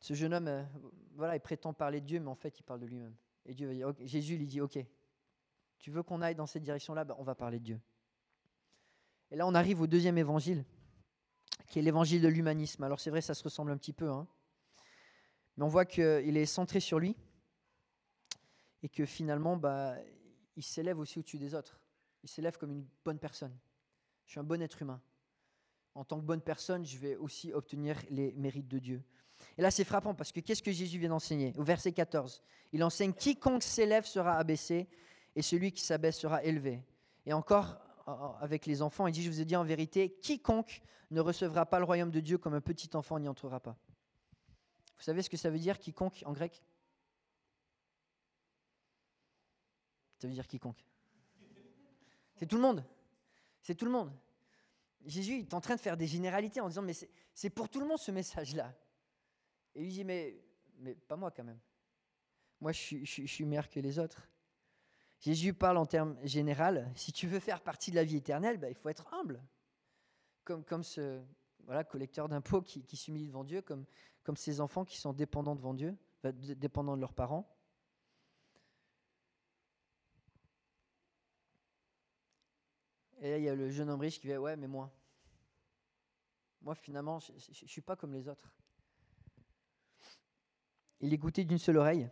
Ce 0.00 0.12
jeune 0.12 0.34
homme, 0.34 0.48
euh, 0.48 0.64
voilà, 1.14 1.36
il 1.36 1.40
prétend 1.40 1.72
parler 1.72 2.00
de 2.00 2.06
Dieu, 2.06 2.18
mais 2.18 2.26
en 2.26 2.34
fait, 2.34 2.58
il 2.58 2.64
parle 2.64 2.80
de 2.80 2.86
lui-même. 2.86 3.14
Et 3.46 3.54
Dieu 3.54 3.70
Jésus 4.00 4.36
lui 4.36 4.48
dit, 4.48 4.60
ok, 4.60 4.76
tu 5.78 5.92
veux 5.92 6.02
qu'on 6.02 6.20
aille 6.20 6.34
dans 6.34 6.46
cette 6.46 6.64
direction-là, 6.64 7.04
ben, 7.04 7.14
on 7.16 7.22
va 7.22 7.36
parler 7.36 7.60
de 7.60 7.64
Dieu. 7.64 7.80
Et 9.30 9.36
là, 9.36 9.46
on 9.46 9.54
arrive 9.54 9.80
au 9.80 9.86
deuxième 9.86 10.18
évangile, 10.18 10.64
qui 11.68 11.78
est 11.78 11.82
l'évangile 11.82 12.22
de 12.22 12.28
l'humanisme. 12.28 12.82
Alors 12.82 12.98
c'est 12.98 13.10
vrai, 13.10 13.20
ça 13.20 13.34
se 13.34 13.44
ressemble 13.44 13.70
un 13.70 13.76
petit 13.76 13.92
peu, 13.92 14.10
hein. 14.10 14.26
mais 15.56 15.64
on 15.64 15.68
voit 15.68 15.84
qu'il 15.84 16.36
est 16.36 16.46
centré 16.46 16.80
sur 16.80 16.98
lui, 16.98 17.14
et 18.82 18.88
que 18.88 19.06
finalement, 19.06 19.56
bah, 19.56 19.94
il 20.58 20.64
s'élève 20.64 20.98
aussi 20.98 21.20
au-dessus 21.20 21.38
des 21.38 21.54
autres. 21.54 21.80
Il 22.24 22.28
s'élève 22.28 22.58
comme 22.58 22.72
une 22.72 22.84
bonne 23.04 23.20
personne. 23.20 23.56
Je 24.26 24.32
suis 24.32 24.40
un 24.40 24.44
bon 24.44 24.60
être 24.60 24.82
humain. 24.82 25.00
En 25.94 26.04
tant 26.04 26.18
que 26.18 26.24
bonne 26.24 26.40
personne, 26.40 26.84
je 26.84 26.98
vais 26.98 27.14
aussi 27.14 27.52
obtenir 27.52 27.96
les 28.10 28.32
mérites 28.32 28.66
de 28.66 28.80
Dieu. 28.80 29.02
Et 29.56 29.62
là, 29.62 29.70
c'est 29.70 29.84
frappant 29.84 30.14
parce 30.14 30.32
que 30.32 30.40
qu'est-ce 30.40 30.62
que 30.62 30.72
Jésus 30.72 30.98
vient 30.98 31.10
d'enseigner 31.10 31.54
Au 31.56 31.62
verset 31.62 31.92
14, 31.92 32.42
il 32.72 32.82
enseigne 32.82 33.12
Quiconque 33.12 33.62
s'élève 33.62 34.04
sera 34.04 34.36
abaissé 34.36 34.88
et 35.36 35.42
celui 35.42 35.70
qui 35.70 35.80
s'abaisse 35.80 36.18
sera 36.18 36.42
élevé. 36.42 36.82
Et 37.24 37.32
encore, 37.32 37.78
avec 38.40 38.66
les 38.66 38.82
enfants, 38.82 39.06
il 39.06 39.12
dit 39.12 39.22
Je 39.22 39.30
vous 39.30 39.40
ai 39.40 39.44
dit 39.44 39.54
en 39.54 39.64
vérité, 39.64 40.10
quiconque 40.10 40.82
ne 41.12 41.20
recevra 41.20 41.66
pas 41.66 41.78
le 41.78 41.84
royaume 41.84 42.10
de 42.10 42.20
Dieu 42.20 42.36
comme 42.36 42.54
un 42.54 42.60
petit 42.60 42.90
enfant 42.94 43.20
n'y 43.20 43.28
entrera 43.28 43.60
pas. 43.60 43.76
Vous 44.96 45.04
savez 45.04 45.22
ce 45.22 45.30
que 45.30 45.36
ça 45.36 45.50
veut 45.50 45.60
dire, 45.60 45.78
quiconque 45.78 46.24
en 46.26 46.32
grec? 46.32 46.64
Ça 50.18 50.26
veut 50.26 50.34
dire 50.34 50.46
quiconque. 50.46 50.84
C'est 52.34 52.46
tout 52.46 52.56
le 52.56 52.62
monde. 52.62 52.84
C'est 53.62 53.74
tout 53.74 53.84
le 53.84 53.90
monde. 53.90 54.12
Jésus 55.04 55.38
est 55.38 55.54
en 55.54 55.60
train 55.60 55.76
de 55.76 55.80
faire 55.80 55.96
des 55.96 56.06
généralités 56.06 56.60
en 56.60 56.68
disant, 56.68 56.82
mais 56.82 56.94
c'est 57.34 57.50
pour 57.50 57.68
tout 57.68 57.80
le 57.80 57.86
monde 57.86 57.98
ce 57.98 58.10
message-là. 58.10 58.74
Et 59.74 59.84
il 59.84 59.92
dit, 59.92 60.04
mais, 60.04 60.40
pas 61.06 61.16
moi 61.16 61.30
quand 61.30 61.44
même. 61.44 61.60
Moi, 62.60 62.72
je 62.72 63.04
suis, 63.04 63.44
meilleur 63.44 63.68
que 63.68 63.78
les 63.78 63.98
autres. 63.98 64.28
Jésus 65.20 65.54
parle 65.54 65.76
en 65.76 65.86
termes 65.86 66.16
généraux. 66.24 66.82
Si 66.94 67.12
tu 67.12 67.28
veux 67.28 67.40
faire 67.40 67.60
partie 67.60 67.90
de 67.90 67.96
la 67.96 68.04
vie 68.04 68.16
éternelle, 68.16 68.58
bah, 68.58 68.68
il 68.68 68.74
faut 68.74 68.88
être 68.88 69.12
humble. 69.14 69.42
Comme, 70.44 70.82
ce 70.82 71.22
voilà, 71.64 71.84
collecteur 71.84 72.28
d'impôts 72.28 72.62
qui, 72.62 72.82
qui 72.84 72.96
s'humilie 72.96 73.26
devant 73.26 73.44
Dieu, 73.44 73.60
comme, 73.60 73.84
comme 74.22 74.36
ces 74.36 74.60
enfants 74.60 74.84
qui 74.84 74.96
sont 74.96 75.12
dépendants 75.12 75.54
devant 75.54 75.74
Dieu, 75.74 75.96
dépendants 76.24 76.96
de 76.96 77.00
leurs 77.00 77.12
parents. 77.12 77.48
Et 83.28 83.32
là, 83.32 83.36
il 83.36 83.44
y 83.44 83.48
a 83.50 83.54
le 83.54 83.68
jeune 83.68 83.90
homme 83.90 84.00
riche 84.00 84.18
qui 84.20 84.26
dit 84.26 84.36
Ouais, 84.38 84.56
mais 84.56 84.66
moi, 84.66 84.90
moi 86.62 86.74
finalement, 86.74 87.18
je 87.18 87.32
ne 87.32 87.68
suis 87.68 87.82
pas 87.82 87.94
comme 87.94 88.14
les 88.14 88.26
autres. 88.26 88.54
Il 91.00 91.12
est 91.12 91.18
goûté 91.18 91.44
d'une 91.44 91.58
seule 91.58 91.76
oreille. 91.76 92.08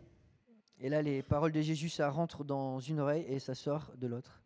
Et 0.79 0.89
là, 0.89 1.01
les 1.01 1.23
paroles 1.23 1.51
de 1.51 1.61
Jésus, 1.61 1.89
ça 1.89 2.11
rentre 2.11 2.43
dans 2.43 2.79
une 2.79 2.99
oreille 2.99 3.25
et 3.27 3.39
ça 3.39 3.55
sort 3.55 3.91
de 3.95 4.05
l'autre. 4.05 4.43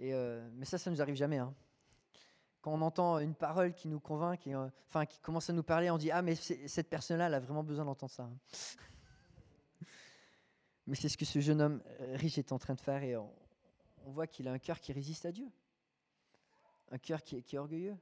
Et 0.00 0.12
euh, 0.12 0.50
mais 0.54 0.64
ça, 0.64 0.76
ça 0.76 0.90
nous 0.90 1.00
arrive 1.00 1.14
jamais. 1.14 1.38
Hein. 1.38 1.54
Quand 2.60 2.72
on 2.72 2.82
entend 2.82 3.20
une 3.20 3.36
parole 3.36 3.74
qui 3.74 3.86
nous 3.86 4.00
convainc, 4.00 4.40
qui, 4.40 4.52
euh, 4.52 4.68
enfin, 4.88 5.06
qui 5.06 5.20
commence 5.20 5.48
à 5.50 5.52
nous 5.52 5.62
parler, 5.62 5.88
on 5.90 5.98
dit 5.98 6.10
Ah, 6.10 6.22
mais 6.22 6.34
cette 6.34 6.90
personne-là, 6.90 7.28
elle 7.28 7.34
a 7.34 7.40
vraiment 7.40 7.62
besoin 7.62 7.84
d'entendre 7.84 8.10
ça. 8.10 8.24
Hein. 8.24 8.36
mais 10.88 10.96
c'est 10.96 11.08
ce 11.08 11.16
que 11.16 11.24
ce 11.24 11.38
jeune 11.38 11.60
homme 11.60 11.80
euh, 12.00 12.16
riche 12.16 12.38
est 12.38 12.50
en 12.50 12.58
train 12.58 12.74
de 12.74 12.80
faire. 12.80 13.04
Et 13.04 13.16
on, 13.16 13.32
on 14.04 14.10
voit 14.10 14.26
qu'il 14.26 14.48
a 14.48 14.52
un 14.52 14.58
cœur 14.58 14.80
qui 14.80 14.92
résiste 14.92 15.26
à 15.26 15.32
Dieu, 15.32 15.48
un 16.90 16.98
cœur 16.98 17.22
qui 17.22 17.36
est, 17.36 17.54
orgueilleux. 17.54 17.96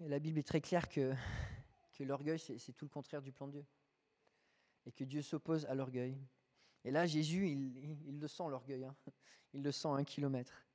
Et 0.00 0.08
la 0.08 0.18
Bible 0.18 0.38
est 0.38 0.46
très 0.46 0.60
claire 0.60 0.88
que, 0.88 1.14
l'orgueil, 2.00 2.38
c'est 2.38 2.72
tout 2.72 2.84
le 2.84 2.90
contraire 2.90 3.22
du 3.22 3.32
plan 3.32 3.46
de 3.46 3.52
Dieu. 3.52 3.66
Et 4.86 4.92
que 4.92 5.04
Dieu 5.04 5.22
s'oppose 5.22 5.64
à 5.66 5.74
l'orgueil. 5.74 6.18
Et 6.84 6.90
là, 6.90 7.06
Jésus, 7.06 7.48
il, 7.48 8.18
le 8.18 8.28
sent, 8.28 8.44
l'orgueil. 8.48 8.84
Hein. 8.84 8.94
Il 9.54 9.62
le 9.62 9.72
sent 9.72 9.88
à 9.88 9.92
un 9.92 10.04
kilomètre. 10.04 10.66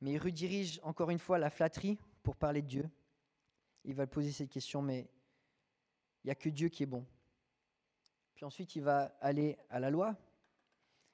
Mais 0.00 0.12
il 0.12 0.18
redirige 0.18 0.80
encore 0.82 1.10
une 1.10 1.18
fois 1.18 1.38
la 1.38 1.50
flatterie 1.50 1.98
pour 2.22 2.36
parler 2.36 2.62
de 2.62 2.68
Dieu. 2.68 2.90
Il 3.84 3.94
va 3.94 4.06
poser 4.06 4.30
cette 4.30 4.50
question, 4.50 4.82
mais 4.82 5.08
il 6.22 6.28
n'y 6.28 6.30
a 6.30 6.34
que 6.34 6.48
Dieu 6.48 6.68
qui 6.68 6.82
est 6.82 6.86
bon. 6.86 7.06
Puis 8.34 8.44
ensuite, 8.44 8.76
il 8.76 8.82
va 8.82 9.16
aller 9.20 9.58
à 9.68 9.80
la 9.80 9.90
loi. 9.90 10.16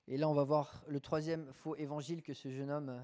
Et 0.08 0.16
là, 0.16 0.28
on 0.28 0.34
va 0.34 0.44
voir 0.44 0.84
le 0.88 1.00
troisième 1.00 1.52
faux 1.52 1.76
évangile 1.76 2.22
que 2.22 2.34
ce 2.34 2.48
jeune 2.50 2.70
homme 2.70 2.88
euh, 2.90 3.02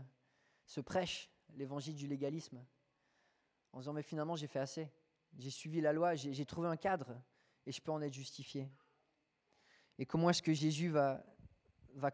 se 0.65 0.81
prêche, 0.81 1.31
l'évangile 1.55 1.97
du 1.97 2.07
légalisme. 2.07 2.65
En 3.73 3.81
disant, 3.81 3.93
mais 3.93 4.03
finalement, 4.03 4.37
j'ai 4.37 4.47
fait 4.47 4.61
assez. 4.61 4.89
J'ai 5.39 5.51
suivi 5.51 5.81
la 5.81 5.93
loi, 5.93 6.15
j'ai 6.15 6.45
trouvé 6.45 6.69
un 6.69 6.77
cadre 6.77 7.17
et 7.67 7.73
je 7.73 7.81
peux 7.81 7.91
en 7.91 8.03
être 8.03 8.13
justifié. 8.13 8.69
Et 9.99 10.07
comment 10.07 10.31
est-ce 10.31 10.43
que 10.43 10.53
Jésus 10.53 10.91
va, 10.91 11.25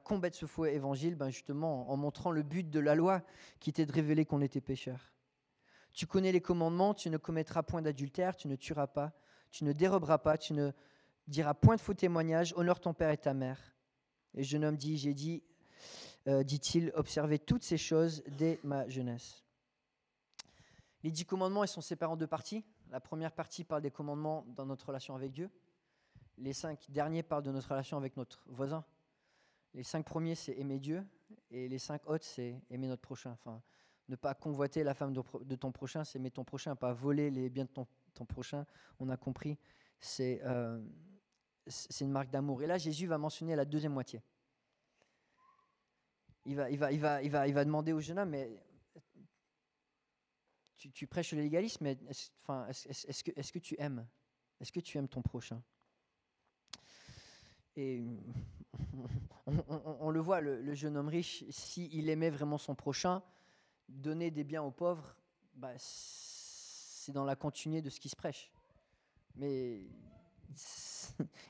combattre 0.05 0.37
ce 0.37 0.47
faux 0.47 0.67
évangile? 0.67 1.17
Ben 1.17 1.31
Justement, 1.31 1.91
en 1.91 1.97
montrant 1.97 2.31
le 2.31 2.43
but 2.43 2.69
de 2.69 2.81
la 2.81 2.95
loi 2.95 3.23
qui 3.61 3.71
était 3.71 3.87
de 3.87 3.93
révéler 3.93 4.25
qu'on 4.25 4.41
était 4.41 4.61
pécheur. 4.61 5.13
Tu 5.93 6.07
connais 6.07 6.33
les 6.33 6.41
commandements, 6.41 6.95
tu 6.95 7.11
ne 7.11 7.17
commettras 7.17 7.63
point 7.63 7.83
d'adultère, 7.83 8.37
tu 8.37 8.47
ne 8.47 8.57
tueras 8.57 8.87
pas, 8.87 9.13
tu 9.51 9.65
ne 9.65 9.73
déroberas 9.73 10.19
pas, 10.19 10.39
tu 10.39 10.53
ne 10.53 10.73
diras 11.27 11.55
point 11.55 11.77
de 11.77 11.81
faux 11.81 11.95
témoignages, 11.95 12.55
honore 12.57 12.81
ton 12.81 12.95
père 12.95 13.11
et 13.11 13.19
ta 13.19 13.35
mère. 13.35 13.59
Et 14.35 14.39
le 14.39 14.45
jeune 14.45 14.65
homme 14.65 14.77
dit, 14.77 14.99
j'ai 14.99 15.15
dit, 15.15 15.43
euh, 16.27 16.43
dit-il, 16.43 16.93
observer 16.95 17.39
toutes 17.39 17.63
ces 17.63 17.79
choses 17.79 18.23
dès 18.27 18.61
ma 18.63 18.89
jeunesse. 18.89 19.45
Les 21.03 21.11
dix 21.11 21.25
commandements, 21.25 21.65
ils 21.65 21.69
sont 21.69 21.81
séparés 21.81 22.13
en 22.13 22.17
deux 22.17 22.27
parties. 22.27 22.65
La 22.91 23.01
première 23.01 23.33
partie 23.33 23.65
parle 23.65 23.83
des 23.83 23.91
commandements 23.91 24.45
dans 24.49 24.67
notre 24.67 24.87
relation 24.87 25.15
avec 25.15 25.33
Dieu. 25.33 25.51
Les 26.39 26.53
cinq 26.53 26.91
derniers 26.91 27.23
parlent 27.23 27.43
de 27.43 27.53
notre 27.53 27.69
relation 27.69 27.97
avec 27.97 28.17
notre 28.17 28.43
voisin. 28.47 28.85
Les 29.75 29.83
cinq 29.83 30.05
premiers, 30.05 30.35
c'est 30.35 30.53
aimer 30.59 30.79
Dieu. 30.79 31.05
Et 31.51 31.69
les 31.69 31.79
cinq 31.79 32.07
autres, 32.09 32.25
c'est 32.25 32.61
aimer 32.71 32.89
notre 32.89 33.03
prochain. 33.03 33.37
Ne 34.09 34.17
pas 34.17 34.35
convoiter 34.35 34.83
la 34.83 34.95
femme 34.95 35.13
de 35.13 35.57
ton 35.57 35.73
prochain, 35.73 36.05
c'est 36.05 36.19
aimer 36.19 36.31
ton 36.31 36.45
prochain, 36.45 36.75
pas 36.75 36.93
voler 36.93 37.31
les 37.31 37.51
biens 37.51 37.65
de 37.65 37.71
ton 37.71 37.87
prochain, 38.25 38.67
on 38.99 39.09
a 39.09 39.17
compris, 39.17 39.59
euh, 40.21 40.83
c'est 41.67 42.05
une 42.05 42.11
marque 42.11 42.31
d'amour. 42.31 42.63
Et 42.63 42.67
là, 42.67 42.79
Jésus 42.79 43.07
va 43.07 43.19
mentionner 43.19 43.57
la 43.57 43.65
deuxième 43.65 43.93
moitié. 43.93 44.23
Il 46.47 46.57
va, 46.57 46.71
il 46.71 46.79
va, 46.79 46.93
il 46.93 47.01
va, 47.01 47.23
il 47.23 47.31
va, 47.31 47.49
il 47.49 47.55
va 47.55 47.65
demander 47.65 47.93
au 47.93 48.01
jeune 48.01 48.19
homme, 48.19 48.31
mais 48.31 48.51
tu, 50.79 51.07
prêches 51.07 51.33
le 51.33 51.43
légalisme, 51.43 51.85
mais 51.85 51.99
est-ce 52.09 52.31
enfin, 52.43 52.67
est, 52.69 53.23
que, 53.23 53.33
est 53.39 53.53
que 53.53 53.59
tu 53.59 53.75
aimes? 53.79 54.07
Est-ce 54.61 54.73
que 54.73 54.81
tu 54.81 54.97
aimes 54.97 55.09
ton 55.09 55.23
prochain? 55.23 55.63
Et 57.77 58.03
on, 60.01 60.11
le 60.11 60.21
voit, 60.21 60.41
le, 60.41 60.75
jeune 60.75 60.97
homme 60.97 61.09
riche, 61.09 61.45
s'il 61.51 62.09
aimait 62.09 62.31
vraiment 62.31 62.59
son 62.59 62.75
prochain, 62.75 63.23
donner 63.89 64.31
des 64.31 64.45
biens 64.45 64.63
aux 64.63 64.71
pauvres, 64.71 65.17
bah, 65.55 65.73
c'est 67.09 67.15
dans 67.15 67.25
la 67.25 67.37
continuité 67.37 67.81
de 67.81 67.89
ce 67.89 67.99
qui 67.99 68.11
se 68.11 68.17
prêche. 68.17 68.53
Mais 69.35 69.81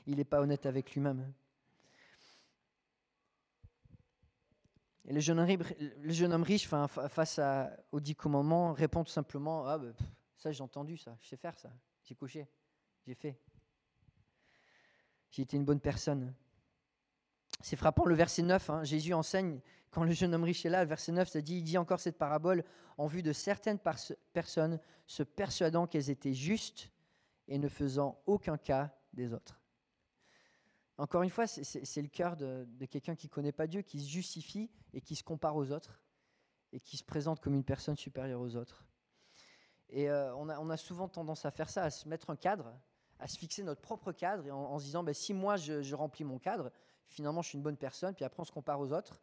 il 0.07 0.15
n'est 0.15 0.23
pas 0.23 0.39
honnête 0.39 0.65
avec 0.65 0.93
lui-même. 0.93 1.33
Et 5.03 5.11
le 5.11 5.19
jeune 5.19 5.37
homme, 6.31 6.43
riche, 6.43 6.69
face 6.69 7.39
à, 7.39 7.75
aux 7.91 7.99
dix 7.99 8.15
commandements, 8.15 8.71
répond 8.71 9.03
tout 9.03 9.11
simplement 9.11 9.67
Ah, 9.67 9.77
bah, 9.77 9.91
ça 10.37 10.49
j'ai 10.53 10.63
entendu, 10.63 10.95
ça, 10.95 11.17
je 11.19 11.27
sais 11.27 11.35
faire 11.35 11.59
ça. 11.59 11.73
J'ai 12.05 12.15
coché. 12.15 12.47
J'ai 13.05 13.15
fait. 13.15 13.37
J'ai 15.29 15.41
été 15.41 15.57
une 15.57 15.65
bonne 15.65 15.81
personne. 15.81 16.33
C'est 17.61 17.75
frappant 17.75 18.05
le 18.05 18.15
verset 18.15 18.41
9. 18.41 18.69
Hein. 18.69 18.83
Jésus 18.83 19.13
enseigne, 19.13 19.59
quand 19.91 20.03
le 20.03 20.11
jeune 20.11 20.33
homme 20.33 20.43
riche 20.43 20.65
est 20.65 20.69
là, 20.69 20.83
le 20.83 20.89
verset 20.89 21.11
9, 21.11 21.27
ça 21.27 21.41
dit, 21.41 21.57
il 21.57 21.63
dit 21.63 21.77
encore 21.77 21.99
cette 21.99 22.17
parabole 22.17 22.63
en 22.97 23.07
vue 23.07 23.23
de 23.23 23.33
certaines 23.33 23.79
personnes 24.33 24.79
se 25.07 25.23
persuadant 25.23 25.87
qu'elles 25.87 26.09
étaient 26.09 26.33
justes 26.33 26.91
et 27.47 27.57
ne 27.57 27.67
faisant 27.67 28.21
aucun 28.25 28.57
cas 28.57 28.93
des 29.13 29.33
autres. 29.33 29.59
Encore 30.97 31.23
une 31.23 31.29
fois, 31.29 31.47
c'est 31.47 32.01
le 32.01 32.09
cœur 32.09 32.35
de, 32.35 32.67
quelqu'un 32.89 33.15
qui 33.15 33.27
ne 33.27 33.31
connaît 33.31 33.53
pas 33.53 33.67
Dieu, 33.67 33.81
qui 33.81 34.01
se 34.01 34.09
justifie 34.09 34.69
et 34.93 34.99
qui 34.99 35.15
se 35.15 35.23
compare 35.23 35.55
aux 35.55 35.71
autres 35.71 36.01
et 36.73 36.79
qui 36.81 36.97
se 36.97 37.03
présente 37.03 37.39
comme 37.39 37.55
une 37.55 37.63
personne 37.63 37.95
supérieure 37.95 38.41
aux 38.41 38.55
autres. 38.57 38.85
Et 39.89 40.09
euh, 40.09 40.35
on, 40.35 40.69
a, 40.69 40.77
souvent 40.77 41.07
tendance 41.07 41.45
à 41.45 41.51
faire 41.51 41.69
ça, 41.69 41.83
à 41.83 41.89
se 41.89 42.07
mettre 42.07 42.29
un 42.29 42.35
cadre, 42.35 42.77
à 43.17 43.27
se 43.27 43.37
fixer 43.37 43.63
notre 43.63 43.81
propre 43.81 44.11
cadre 44.11 44.45
et 44.45 44.51
en, 44.51 44.77
se 44.77 44.83
disant, 44.83 45.01
ben, 45.01 45.13
si 45.13 45.33
moi 45.33 45.55
je, 45.55 45.95
remplis 45.95 46.25
mon 46.25 46.37
cadre, 46.37 46.69
finalement 47.09 47.41
je 47.41 47.49
suis 47.49 47.57
une 47.57 47.63
bonne 47.63 47.77
personne, 47.77 48.15
puis 48.15 48.23
après 48.23 48.41
on 48.41 48.45
se 48.45 48.51
compare 48.51 48.79
aux 48.79 48.93
autres. 48.93 49.21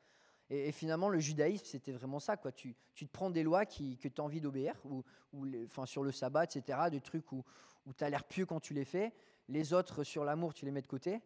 Et, 0.49 0.70
finalement, 0.70 1.09
le 1.09 1.18
judaïsme, 1.18 1.64
c'était 1.64 1.92
vraiment 1.92 2.20
ça. 2.20 2.37
Quoi. 2.37 2.53
Tu, 2.53 2.77
te 2.94 3.05
prends 3.07 3.31
des 3.31 3.42
lois 3.42 3.66
qui, 3.66 3.99
que 3.99 4.07
tu 4.07 4.20
as 4.20 4.25
envie 4.25 4.40
d'obéir, 4.40 4.75
ou, 4.85 5.03
enfin, 5.64 5.87
sur 5.87 6.05
le 6.05 6.12
sabbat, 6.12 6.44
etc., 6.44 6.79
des 6.90 7.01
trucs 7.01 7.33
où, 7.33 7.44
où 7.85 7.92
tu 7.92 8.05
as 8.05 8.11
l'air 8.11 8.25
pieux 8.25 8.46
quand 8.46 8.61
tu 8.61 8.72
les 8.72 8.85
fais. 8.85 9.12
Les 9.49 9.72
autres, 9.72 10.05
sur 10.05 10.25
l'amour, 10.25 10.55
tu 10.55 10.64
les 10.64 10.70
mets 10.70 10.83
de 10.83 10.87
côté. 10.87 11.20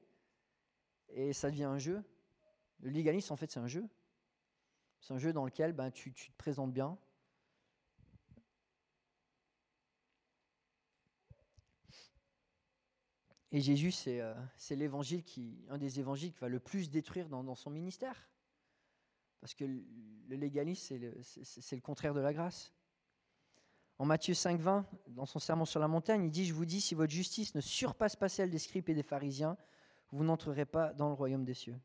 Et 1.11 1.33
ça 1.33 1.51
devient 1.51 1.64
un 1.64 1.79
jeu. 1.79 2.03
Le 2.81 2.88
légalisme, 2.88 3.33
en 3.33 3.37
fait, 3.37 3.51
c'est 3.51 3.61
un 3.61 3.66
jeu. 3.66 3.87
C'est 5.01 5.12
un 5.12 5.18
jeu 5.18 5.33
dans 5.33 5.44
lequel 5.44 5.73
ben, 5.73 5.90
tu, 5.90 6.12
tu 6.12 6.31
te 6.31 6.37
présentes 6.37 6.73
bien, 6.73 6.96
Et 13.52 13.60
Jésus, 13.60 13.92
euh, 14.06 14.34
c'est 14.56 14.76
l'évangile 14.76 15.24
qui, 15.24 15.64
un 15.68 15.78
des 15.78 15.98
évangiles 15.98 16.32
qui 16.32 16.38
va 16.38 16.48
le 16.48 16.60
plus 16.60 16.88
détruire 16.90 17.28
dans, 17.28 17.54
son 17.54 17.70
ministère. 17.70 18.28
Parce 19.40 19.54
que 19.54 19.64
le 19.64 20.36
légalisme, 20.36 20.96
c'est 21.22 21.76
le, 21.76 21.80
contraire 21.80 22.14
de 22.14 22.20
la 22.20 22.32
grâce. 22.32 22.72
En 23.98 24.04
Matthieu 24.04 24.34
5, 24.34 24.60
20, 24.60 24.86
dans 25.08 25.26
son 25.26 25.38
sermon 25.38 25.64
sur 25.64 25.80
la 25.80 25.88
montagne, 25.88 26.24
il 26.24 26.30
dit 26.30 26.46
Je 26.46 26.54
vous 26.54 26.64
dis, 26.64 26.80
si 26.80 26.94
votre 26.94 27.12
justice 27.12 27.54
ne 27.54 27.60
surpasse 27.60 28.16
pas 28.16 28.28
celle 28.28 28.50
des 28.50 28.58
scribes 28.58 28.88
et 28.88 28.94
des 28.94 29.02
pharisiens, 29.02 29.56
vous 30.12 30.24
n'entrerez 30.24 30.64
pas 30.64 30.92
dans 30.92 31.08
le 31.08 31.14
royaume 31.14 31.44
des 31.44 31.54
cieux. 31.54 31.78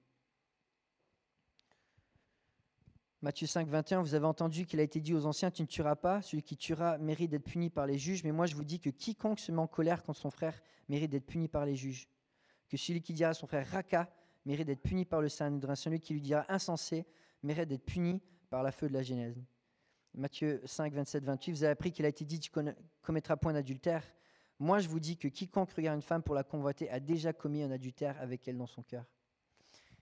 Matthieu 3.26 3.48
5, 3.48 3.68
21, 3.68 4.04
vous 4.04 4.14
avez 4.14 4.28
entendu 4.28 4.68
qu'il 4.68 4.80
a 4.80 4.84
été 4.84 5.02
dit 5.02 5.16
aux 5.16 5.26
anciens, 5.26 5.50
tu 5.50 5.64
ne 5.64 5.68
tueras 5.68 5.96
pas, 5.96 6.22
celui 6.22 6.44
qui 6.44 6.56
tuera 6.56 7.00
mérite 7.00 7.32
d'être 7.32 7.46
puni 7.46 7.72
par 7.72 7.88
les 7.88 7.98
juges, 7.98 8.24
mais 8.24 8.32
moi 8.32 8.46
je 8.46 8.54
vous 8.54 8.64
dis 8.64 8.80
que 8.80 8.92
quiconque 8.92 9.40
se 9.40 9.52
met 9.52 9.58
en 9.58 9.66
colère 9.66 10.04
contre 10.04 10.20
son 10.20 10.30
frère 10.30 10.62
mérite 10.90 11.10
d'être 11.10 11.26
puni 11.26 11.48
par 11.48 11.66
les 11.66 11.76
juges. 11.76 12.08
Que 12.70 12.78
celui 12.78 13.02
qui 13.02 13.14
dira 13.14 13.32
à 13.32 13.34
son 13.34 13.48
frère 13.48 13.68
Raka 13.68 14.14
mérite 14.46 14.68
d'être 14.68 14.84
puni 14.84 15.06
par 15.06 15.22
le 15.22 15.30
Sanhédrin, 15.30 15.74
celui 15.74 16.00
qui 16.00 16.14
lui 16.14 16.22
dira 16.22 16.46
insensé 16.50 17.08
mérite 17.42 17.68
d'être 17.68 17.84
puni 17.84 18.22
par 18.52 18.62
la 18.62 18.72
feu 18.72 18.88
de 18.88 18.94
la 18.94 19.02
Genèse. 19.02 19.44
Matthieu 20.14 20.62
5, 20.64 20.94
27, 20.94 21.24
28, 21.24 21.52
vous 21.52 21.64
avez 21.64 21.72
appris 21.72 21.92
qu'il 21.92 22.06
a 22.06 22.10
été 22.10 22.26
dit, 22.26 22.40
tu 22.40 22.52
commettras 23.02 23.38
point 23.38 23.54
d'adultère. 23.54 24.04
Moi 24.60 24.78
je 24.78 24.88
vous 24.88 25.00
dis 25.00 25.18
que 25.18 25.30
quiconque 25.30 25.72
regarde 25.72 25.96
une 25.96 26.04
femme 26.04 26.22
pour 26.22 26.36
la 26.36 26.44
convoiter 26.44 26.92
a 26.92 27.00
déjà 27.00 27.34
commis 27.34 27.64
un 27.64 27.72
adultère 27.72 28.22
avec 28.22 28.48
elle 28.48 28.58
dans 28.58 28.68
son 28.68 28.84
cœur. 28.84 29.10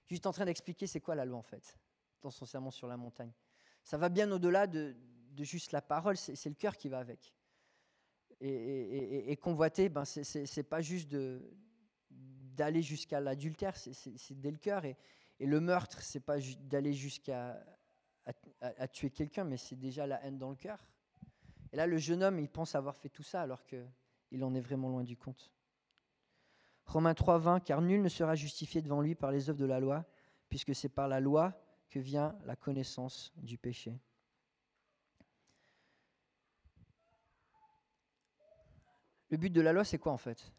Juste 0.08 0.26
en 0.26 0.34
train 0.34 0.44
d'expliquer 0.44 0.88
c'est 0.88 1.00
quoi 1.00 1.16
la 1.16 1.24
loi 1.24 1.38
en 1.38 1.44
fait 1.44 1.78
dans 2.24 2.32
son 2.32 2.46
sermon 2.46 2.72
sur 2.72 2.88
la 2.88 2.98
montagne. 2.98 3.32
Ça 3.84 3.98
va 3.98 4.10
bien 4.10 4.32
au-delà 4.32 4.66
de, 4.66 4.96
juste 5.40 5.72
la 5.72 5.82
parole, 5.82 6.18
c'est 6.18 6.50
le 6.50 6.56
cœur 6.56 6.78
qui 6.78 6.90
va 6.90 7.00
avec. 7.00 7.34
Et, 8.40 9.38
convoiter, 9.38 9.90
ben 9.90 10.06
c'est 10.06 10.64
pas 10.64 10.82
juste 10.82 11.16
d'aller 12.10 12.82
jusqu'à 12.82 13.20
l'adultère, 13.20 13.76
c'est 13.78 14.40
dès 14.40 14.52
le 14.52 14.58
cœur. 14.58 14.86
Et, 14.86 14.98
le 15.40 15.60
meurtre, 15.60 16.02
c'est 16.02 16.22
pas 16.22 16.38
d'aller 16.62 16.94
jusqu'à 16.94 17.64
tuer 18.92 19.10
quelqu'un, 19.10 19.44
mais 19.44 19.58
c'est 19.58 19.76
déjà 19.76 20.08
la 20.08 20.24
haine 20.24 20.38
dans 20.38 20.50
le 20.50 20.56
cœur. 20.56 20.88
Et 21.72 21.76
là, 21.76 21.88
le 21.88 21.98
jeune 21.98 22.24
homme, 22.24 22.40
il 22.40 22.50
pense 22.50 22.76
avoir 22.76 22.96
fait 22.96 23.10
tout 23.10 23.24
ça 23.24 23.42
alors 23.42 23.66
qu'il 23.66 24.44
en 24.44 24.54
est 24.54 24.62
vraiment 24.62 24.90
loin 24.90 25.04
du 25.04 25.18
compte. 25.18 25.52
Romains 26.86 27.14
3, 27.14 27.60
car 27.62 27.82
nul 27.82 28.02
ne 28.02 28.10
sera 28.10 28.36
justifié 28.36 28.82
devant 28.82 29.02
lui 29.02 29.16
par 29.16 29.32
les 29.32 29.50
œuvres 29.50 29.60
de 29.60 29.66
la 29.66 29.80
loi, 29.80 30.06
puisque 30.50 30.76
c'est 30.76 30.90
par 30.90 31.08
la 31.08 31.20
loi 31.20 31.62
que 31.89 32.00
vient 32.00 32.36
la 32.46 32.56
connaissance 32.56 33.32
du 33.38 33.58
péché. 33.58 34.00
Le 39.30 39.38
but 39.38 39.50
de 39.50 39.62
la 39.62 39.74
loi, 39.74 39.84
c'est 39.84 39.98
quoi 39.98 40.12
en 40.12 40.17
fait? 40.17 40.52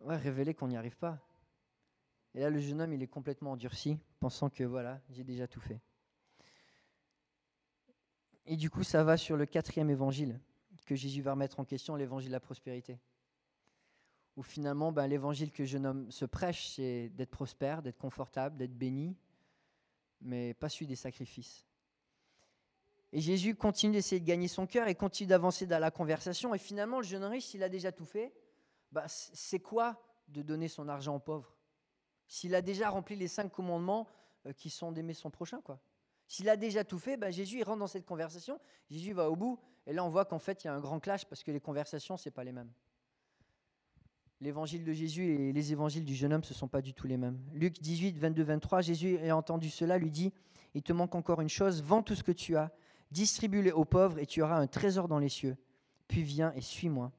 Ouais, 0.00 0.16
Révéler 0.16 0.54
qu'on 0.54 0.68
n'y 0.68 0.76
arrive 0.76 0.96
pas. 0.96 1.18
Et 2.34 2.40
là, 2.40 2.50
le 2.50 2.60
jeune 2.60 2.80
homme, 2.80 2.92
il 2.92 3.02
est 3.02 3.08
complètement 3.08 3.52
endurci, 3.52 3.98
pensant 4.20 4.48
que 4.48 4.64
voilà, 4.64 5.00
j'ai 5.10 5.24
déjà 5.24 5.46
tout 5.46 5.60
fait. 5.60 5.80
Et 8.46 8.56
du 8.56 8.70
coup, 8.70 8.82
ça 8.82 9.04
va 9.04 9.16
sur 9.16 9.36
le 9.36 9.46
quatrième 9.46 9.90
évangile 9.90 10.40
que 10.86 10.94
Jésus 10.94 11.22
va 11.22 11.32
remettre 11.32 11.60
en 11.60 11.64
question, 11.64 11.94
l'évangile 11.96 12.30
de 12.30 12.32
la 12.32 12.40
prospérité 12.40 12.98
où 14.36 14.42
finalement 14.42 14.92
ben, 14.92 15.06
l'évangile 15.06 15.52
que 15.52 15.64
je 15.64 15.78
nomme 15.78 16.10
se 16.10 16.24
prêche, 16.24 16.68
c'est 16.68 17.10
d'être 17.10 17.30
prospère, 17.30 17.82
d'être 17.82 17.98
confortable, 17.98 18.56
d'être 18.56 18.76
béni, 18.76 19.16
mais 20.20 20.54
pas 20.54 20.68
celui 20.68 20.86
des 20.86 20.96
sacrifices. 20.96 21.66
Et 23.12 23.20
Jésus 23.20 23.54
continue 23.54 23.94
d'essayer 23.94 24.20
de 24.20 24.26
gagner 24.26 24.48
son 24.48 24.66
cœur 24.66 24.88
et 24.88 24.94
continue 24.94 25.26
d'avancer 25.26 25.66
dans 25.66 25.78
la 25.78 25.90
conversation. 25.90 26.54
Et 26.54 26.58
finalement, 26.58 26.98
le 26.98 27.06
jeune 27.06 27.24
riche, 27.24 27.44
s'il 27.44 27.62
a 27.62 27.68
déjà 27.68 27.92
tout 27.92 28.06
fait, 28.06 28.32
ben, 28.90 29.04
c'est 29.06 29.60
quoi 29.60 30.02
de 30.28 30.40
donner 30.40 30.68
son 30.68 30.88
argent 30.88 31.16
aux 31.16 31.20
pauvres? 31.20 31.54
S'il 32.26 32.54
a 32.54 32.62
déjà 32.62 32.88
rempli 32.88 33.16
les 33.16 33.28
cinq 33.28 33.52
commandements 33.52 34.08
euh, 34.46 34.52
qui 34.54 34.70
sont 34.70 34.92
d'aimer 34.92 35.12
son 35.12 35.30
prochain, 35.30 35.60
quoi. 35.60 35.78
S'il 36.26 36.48
a 36.48 36.56
déjà 36.56 36.82
tout 36.82 36.98
fait, 36.98 37.18
ben, 37.18 37.30
Jésus 37.30 37.58
il 37.58 37.64
rentre 37.64 37.80
dans 37.80 37.86
cette 37.86 38.06
conversation, 38.06 38.58
Jésus 38.88 39.12
va 39.12 39.28
au 39.28 39.36
bout, 39.36 39.60
et 39.86 39.92
là 39.92 40.02
on 40.02 40.08
voit 40.08 40.24
qu'en 40.24 40.38
fait 40.38 40.64
il 40.64 40.68
y 40.68 40.70
a 40.70 40.74
un 40.74 40.80
grand 40.80 40.98
clash 40.98 41.26
parce 41.26 41.42
que 41.42 41.50
les 41.50 41.60
conversations, 41.60 42.16
c'est 42.16 42.30
pas 42.30 42.42
les 42.44 42.52
mêmes 42.52 42.72
l'évangile 44.42 44.84
de 44.84 44.92
Jésus 44.92 45.34
et 45.34 45.52
les 45.52 45.72
évangiles 45.72 46.04
du 46.04 46.14
jeune 46.14 46.32
homme, 46.32 46.42
ce 46.42 46.52
ne 46.52 46.58
sont 46.58 46.68
pas 46.68 46.82
du 46.82 46.92
tout 46.92 47.06
les 47.06 47.16
mêmes. 47.16 47.38
Luc 47.52 47.80
18, 47.80 48.18
22, 48.18 48.42
23, 48.42 48.80
Jésus 48.80 49.16
ayant 49.18 49.38
entendu 49.38 49.70
cela, 49.70 49.98
lui 49.98 50.10
dit, 50.10 50.32
il 50.74 50.82
te 50.82 50.92
manque 50.92 51.14
encore 51.14 51.40
une 51.40 51.48
chose, 51.48 51.80
vends 51.82 52.02
tout 52.02 52.16
ce 52.16 52.24
que 52.24 52.32
tu 52.32 52.56
as, 52.56 52.72
distribue-les 53.12 53.70
aux 53.70 53.84
pauvres 53.84 54.18
et 54.18 54.26
tu 54.26 54.42
auras 54.42 54.56
un 54.56 54.66
trésor 54.66 55.06
dans 55.06 55.20
les 55.20 55.28
cieux. 55.28 55.56
Puis 56.08 56.22
viens 56.22 56.52
et 56.54 56.60
suis-moi. 56.60 57.12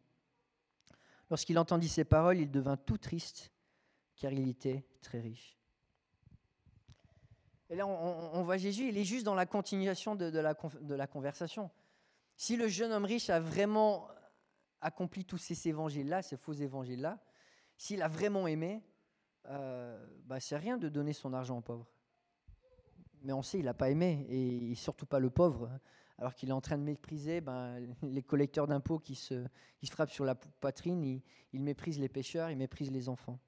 Lorsqu'il 1.29 1.57
entendit 1.57 1.87
ces 1.87 2.03
paroles, 2.03 2.39
il 2.39 2.51
devint 2.51 2.75
tout 2.77 2.97
triste, 2.97 3.51
car 4.17 4.33
il 4.33 4.49
était 4.49 4.85
très 5.01 5.21
riche. 5.21 5.57
Et 7.69 7.75
là, 7.75 7.87
on, 7.87 8.43
voit 8.43 8.57
Jésus, 8.57 8.89
il 8.89 8.97
est 8.97 9.05
juste 9.05 9.25
dans 9.25 9.33
la 9.33 9.45
continuation 9.45 10.15
de, 10.15 10.25
la, 10.25 10.53
de 10.81 10.93
la 10.93 11.07
conversation. 11.07 11.71
Si 12.35 12.57
le 12.57 12.67
jeune 12.67 12.91
homme 12.91 13.05
riche 13.05 13.29
a 13.29 13.39
vraiment 13.39 14.09
accompli 14.83 15.25
tous 15.25 15.37
ces 15.37 15.67
évangiles-là, 15.67 16.21
ces 16.21 16.37
faux 16.37 16.53
évangiles-là, 16.53 17.19
s'il 17.77 18.01
a 18.01 18.07
vraiment 18.07 18.45
aimé, 18.47 18.83
euh, 19.47 20.05
bah, 20.25 20.39
c'est 20.39 20.57
rien 20.57 20.77
de 20.77 20.89
donner 20.89 21.13
son 21.13 21.33
argent 21.33 21.57
aux 21.57 21.61
pauvres. 21.61 21.87
Mais 23.21 23.33
on 23.33 23.41
sait, 23.41 23.59
il 23.59 23.65
n'a 23.65 23.73
pas 23.73 23.89
aimé, 23.89 24.25
et 24.29 24.75
surtout 24.75 25.05
pas 25.05 25.19
le 25.19 25.29
pauvre, 25.29 25.69
alors 26.17 26.35
qu'il 26.35 26.49
est 26.49 26.53
en 26.53 26.61
train 26.61 26.77
de 26.77 26.83
mépriser 26.83 27.41
ben, 27.41 27.79
les 28.03 28.23
collecteurs 28.23 28.67
d'impôts 28.67 28.99
qui 28.99 29.15
se, 29.15 29.45
frappent 29.89 30.11
sur 30.11 30.25
la 30.25 30.35
poitrine, 30.35 31.21
il, 31.53 31.61
méprise 31.61 31.99
les 31.99 32.09
pêcheurs, 32.09 32.49
il 32.49 32.57
méprise 32.57 32.91
les 32.91 33.09
enfants. 33.09 33.39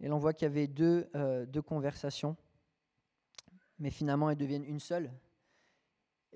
Et 0.00 0.08
l'on 0.08 0.18
voit 0.18 0.34
qu'il 0.34 0.44
y 0.44 0.50
avait 0.50 0.70
euh, 0.80 1.46
deux 1.46 1.62
conversations, 1.62 2.36
mais 3.78 3.90
finalement 3.90 4.30
elles 4.30 4.36
deviennent 4.36 4.64
une 4.64 4.80
seule. 4.80 5.10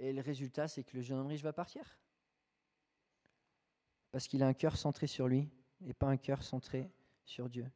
Et 0.03 0.15
le 0.15 0.23
résultat, 0.23 0.67
c'est 0.67 0.83
que 0.83 0.97
le 0.97 1.03
jeune 1.03 1.19
homme 1.19 1.27
riche 1.27 1.43
va 1.43 1.53
partir. 1.53 1.99
Parce 4.11 4.27
qu'il 4.27 4.43
a 4.43 4.47
un 4.47 4.55
cœur 4.55 4.79
centré 4.79 5.07
sur 5.07 5.29
lui 5.29 5.51
et 5.87 5.93
pas 5.93 6.07
un 6.07 6.17
cœur 6.17 6.43
centré 6.43 6.91
sur 7.27 7.51
Dieu. 7.51 7.71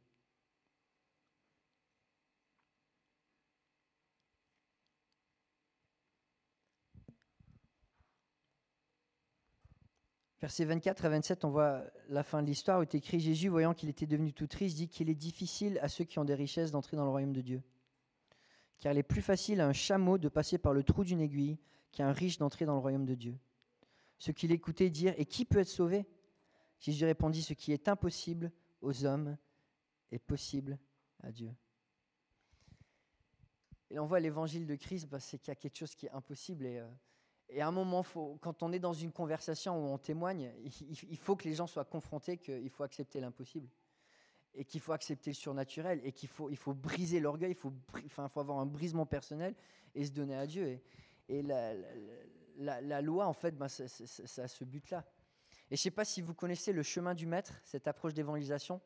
Versets 10.41 10.65
24 10.65 11.05
à 11.05 11.09
27, 11.09 11.45
on 11.45 11.51
voit 11.51 11.83
la 12.09 12.23
fin 12.23 12.41
de 12.41 12.47
l'histoire 12.47 12.79
où 12.79 12.81
est 12.81 12.95
écrit 12.95 13.19
Jésus, 13.19 13.49
voyant 13.49 13.75
qu'il 13.75 13.89
était 13.89 14.07
devenu 14.07 14.33
tout 14.33 14.47
triste, 14.47 14.77
dit 14.77 14.87
qu'il 14.87 15.11
est 15.11 15.15
difficile 15.15 15.77
à 15.83 15.89
ceux 15.89 16.05
qui 16.05 16.17
ont 16.17 16.25
des 16.25 16.33
richesses 16.33 16.71
d'entrer 16.71 16.97
dans 16.97 17.05
le 17.05 17.11
royaume 17.11 17.33
de 17.33 17.41
Dieu. 17.41 17.61
Car 18.79 18.93
il 18.93 18.97
est 18.97 19.03
plus 19.03 19.21
facile 19.21 19.61
à 19.61 19.67
un 19.67 19.73
chameau 19.73 20.17
de 20.17 20.27
passer 20.27 20.57
par 20.57 20.73
le 20.73 20.83
trou 20.83 21.03
d'une 21.03 21.21
aiguille 21.21 21.59
qu'un 21.95 22.11
riche 22.11 22.37
d'entrer 22.37 22.65
dans 22.65 22.73
le 22.73 22.79
royaume 22.79 23.05
de 23.05 23.15
Dieu. 23.15 23.39
Ce 24.19 24.31
qu'il 24.31 24.51
écoutait 24.51 24.91
dire 24.91 25.15
Et 25.17 25.25
qui 25.25 25.45
peut 25.45 25.59
être 25.59 25.67
sauvé? 25.67 26.05
Jésus 26.79 27.05
répondit 27.05 27.41
Ce 27.41 27.53
qui 27.53 27.71
est 27.71 27.87
impossible 27.87 28.51
aux 28.81 29.05
hommes 29.05 29.37
est 30.11 30.19
possible 30.19 30.77
à 31.23 31.31
Dieu. 31.31 31.51
Et 33.89 33.97
on 33.97 34.05
voit 34.05 34.19
l'évangile 34.19 34.67
de 34.67 34.75
Christ, 34.75 35.07
bah, 35.07 35.19
c'est 35.19 35.37
qu'il 35.37 35.49
y 35.49 35.51
a 35.51 35.55
quelque 35.55 35.77
chose 35.77 35.95
qui 35.95 36.07
est 36.07 36.11
impossible. 36.11 36.65
Et, 36.65 36.79
euh, 36.79 37.61
à 37.61 37.67
un 37.67 37.71
moment, 37.71 38.03
quand 38.41 38.63
on 38.63 38.73
est 38.73 38.79
dans 38.79 38.93
une 38.93 39.11
conversation 39.11 39.77
où 39.77 39.93
on 39.93 39.97
témoigne, 39.97 40.51
il, 40.63 41.17
faut 41.17 41.35
que 41.35 41.47
les 41.47 41.53
gens 41.53 41.67
soient 41.67 41.85
confrontés 41.85 42.37
qu'il 42.37 42.69
faut 42.69 42.83
accepter 42.83 43.19
l'impossible. 43.19 43.69
Et 44.53 44.65
qu'il 44.65 44.81
faut 44.81 44.93
accepter 44.93 45.29
le 45.29 45.35
surnaturel. 45.35 46.01
Et 46.03 46.11
qu'il 46.11 46.27
faut, 46.27 46.73
briser 46.73 47.19
l'orgueil, 47.19 47.51
il 47.51 47.55
faut, 47.55 47.71
faut 48.09 48.39
avoir 48.39 48.59
un 48.59 48.65
brisement 48.65 49.05
personnel 49.05 49.55
et 49.93 50.05
se 50.05 50.11
donner 50.11 50.35
à 50.35 50.47
Dieu. 50.47 50.67
Et, 50.67 50.83
et 51.27 51.41
la, 52.57 53.01
loi, 53.01 53.27
en 53.27 53.33
fait, 53.33 53.57
bah, 53.57 53.69
ça, 53.69 53.83
a 53.83 54.47
ce 54.47 54.63
but-là. 54.63 55.03
Et 55.71 55.75
je 55.75 55.81
ne 55.81 55.83
sais 55.83 55.91
pas 55.91 56.05
si 56.05 56.21
vous 56.21 56.33
connaissez 56.33 56.71
le 56.71 56.83
chemin 56.83 57.13
du 57.13 57.25
maître, 57.25 57.53
cette 57.63 57.87
approche 57.87 58.13
d'évangélisation, 58.13 58.81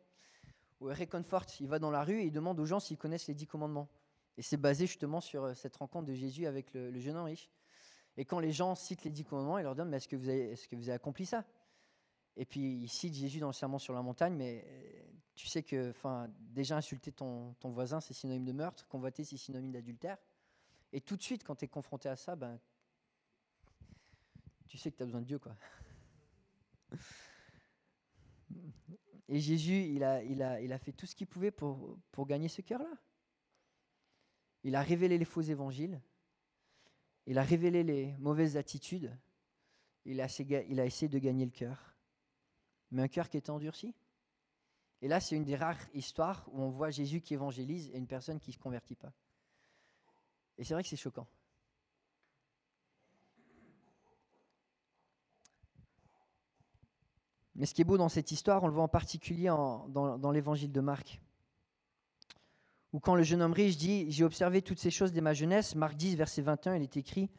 où 0.79 0.85
Réconfort, 0.85 1.45
il 1.59 1.67
va 1.67 1.79
dans 1.79 1.91
la 1.91 2.03
rue 2.03 2.21
et 2.21 2.25
il 2.25 2.31
demande 2.31 2.59
aux 2.59 2.65
gens 2.65 2.79
s'ils 2.79 2.97
connaissent 2.97 3.27
les 3.27 3.33
dix 3.33 3.47
commandements. 3.47 3.89
Et 4.37 4.41
c'est 4.41 4.57
basé 4.57 4.87
justement 4.87 5.19
sur 5.19 5.43
euh, 5.43 5.53
cette 5.53 5.75
rencontre 5.75 6.05
de 6.05 6.13
Jésus 6.13 6.45
avec 6.45 6.73
le, 6.73 6.97
jeune 6.99 7.17
homme. 7.17 7.27
Et 8.15 8.23
quand 8.23 8.39
les 8.39 8.53
gens 8.53 8.75
citent 8.75 9.03
les 9.03 9.11
dix 9.11 9.25
commandements, 9.25 9.57
il 9.57 9.63
leur 9.63 9.75
demande, 9.75 9.91
mais 9.91 9.97
est-ce 9.97 10.07
que, 10.07 10.15
vous 10.15 10.29
avez, 10.29 10.91
accompli 10.93 11.25
ça? 11.25 11.43
Et 12.37 12.45
puis 12.45 12.83
il 12.83 12.87
cite 12.87 13.13
Jésus 13.13 13.39
dans 13.39 13.47
le 13.47 13.53
serment 13.53 13.79
sur 13.79 13.93
la 13.93 14.01
montagne, 14.01 14.33
mais 14.33 14.63
euh, 14.65 15.03
tu 15.35 15.47
sais 15.47 15.63
que 15.63 15.93
déjà 16.39 16.77
insulter 16.77 17.11
ton, 17.11 17.53
ton 17.55 17.69
voisin, 17.69 17.99
c'est 17.99 18.13
synonyme 18.13 18.45
de 18.45 18.53
meurtre, 18.53 18.87
convoiter, 18.87 19.25
c'est 19.25 19.35
synonyme 19.35 19.73
d'adultère. 19.73 20.17
Et 20.91 21.01
tout 21.01 21.15
de 21.15 21.21
suite, 21.21 21.43
quand 21.43 21.55
tu 21.55 21.65
es 21.65 21.67
confronté 21.67 22.09
à 22.09 22.15
ça, 22.15 22.35
ben, 22.35 22.59
tu 24.67 24.77
sais 24.77 24.91
que 24.91 24.97
tu 24.97 25.03
as 25.03 25.05
besoin 25.05 25.21
de 25.21 25.25
Dieu. 25.25 25.39
quoi. 25.39 25.55
Et 29.27 29.39
Jésus, 29.39 29.83
il 29.83 30.03
a, 30.03 30.79
fait 30.79 30.91
tout 30.91 31.05
ce 31.05 31.15
qu'il 31.15 31.27
pouvait 31.27 31.51
pour, 31.51 31.99
pour 32.11 32.25
gagner 32.25 32.47
ce 32.47 32.61
cœur-là. 32.61 32.91
Il 34.63 34.75
a 34.75 34.81
révélé 34.81 35.19
les 35.19 35.25
faux 35.25 35.41
évangiles. 35.41 36.01
Il 37.27 37.37
a 37.37 37.43
révélé 37.43 37.83
les 37.83 38.17
mauvaises 38.17 38.57
attitudes. 38.57 39.15
Il 40.05 40.19
a, 40.19 40.27
il 40.67 40.79
a 40.79 40.85
essayé 40.85 41.07
de 41.07 41.19
gagner 41.19 41.45
le 41.45 41.51
cœur. 41.51 41.95
Mais 42.89 43.03
un 43.03 43.07
cœur 43.07 43.29
qui 43.29 43.37
est 43.37 43.51
endurci. 43.51 43.93
Et 45.01 45.07
là, 45.07 45.19
c'est 45.19 45.35
une 45.35 45.45
des 45.45 45.55
rares 45.55 45.77
histoires 45.93 46.49
où 46.51 46.61
on 46.61 46.69
voit 46.69 46.89
Jésus 46.89 47.21
qui 47.21 47.35
évangélise 47.35 47.89
et 47.91 47.97
une 47.97 48.07
personne 48.07 48.39
qui 48.39 48.49
ne 48.49 48.55
se 48.55 48.59
convertit 48.59 48.95
pas. 48.95 49.13
Et 50.59 50.65
c'est 50.65 50.73
vrai 50.73 50.83
que 50.83 50.89
c'est 50.89 50.97
choquant. 50.97 51.25
Mais 57.55 57.65
ce 57.65 57.73
qui 57.73 57.81
est 57.81 57.85
beau 57.85 57.97
dans 57.97 58.09
cette 58.09 58.31
histoire, 58.31 58.63
on 58.63 58.67
le 58.67 58.73
voit 58.73 58.83
en 58.83 58.89
particulier 58.89 59.47
dans, 59.47 60.31
l'évangile 60.31 60.71
de 60.71 60.81
Marc. 60.81 61.21
Où 62.91 62.99
quand 62.99 63.15
le 63.15 63.23
jeune 63.23 63.41
homme 63.41 63.53
riche 63.53 63.77
dit 63.77 64.11
J'ai 64.11 64.23
observé 64.23 64.61
toutes 64.61 64.79
ces 64.79 64.91
choses 64.91 65.13
dès 65.13 65.21
ma 65.21 65.33
jeunesse, 65.33 65.75
Marc 65.75 65.95
10, 65.95 66.15
verset 66.15 66.41
21, 66.41 66.75
il 66.75 66.83
est 66.83 66.97
écrit 66.97 67.29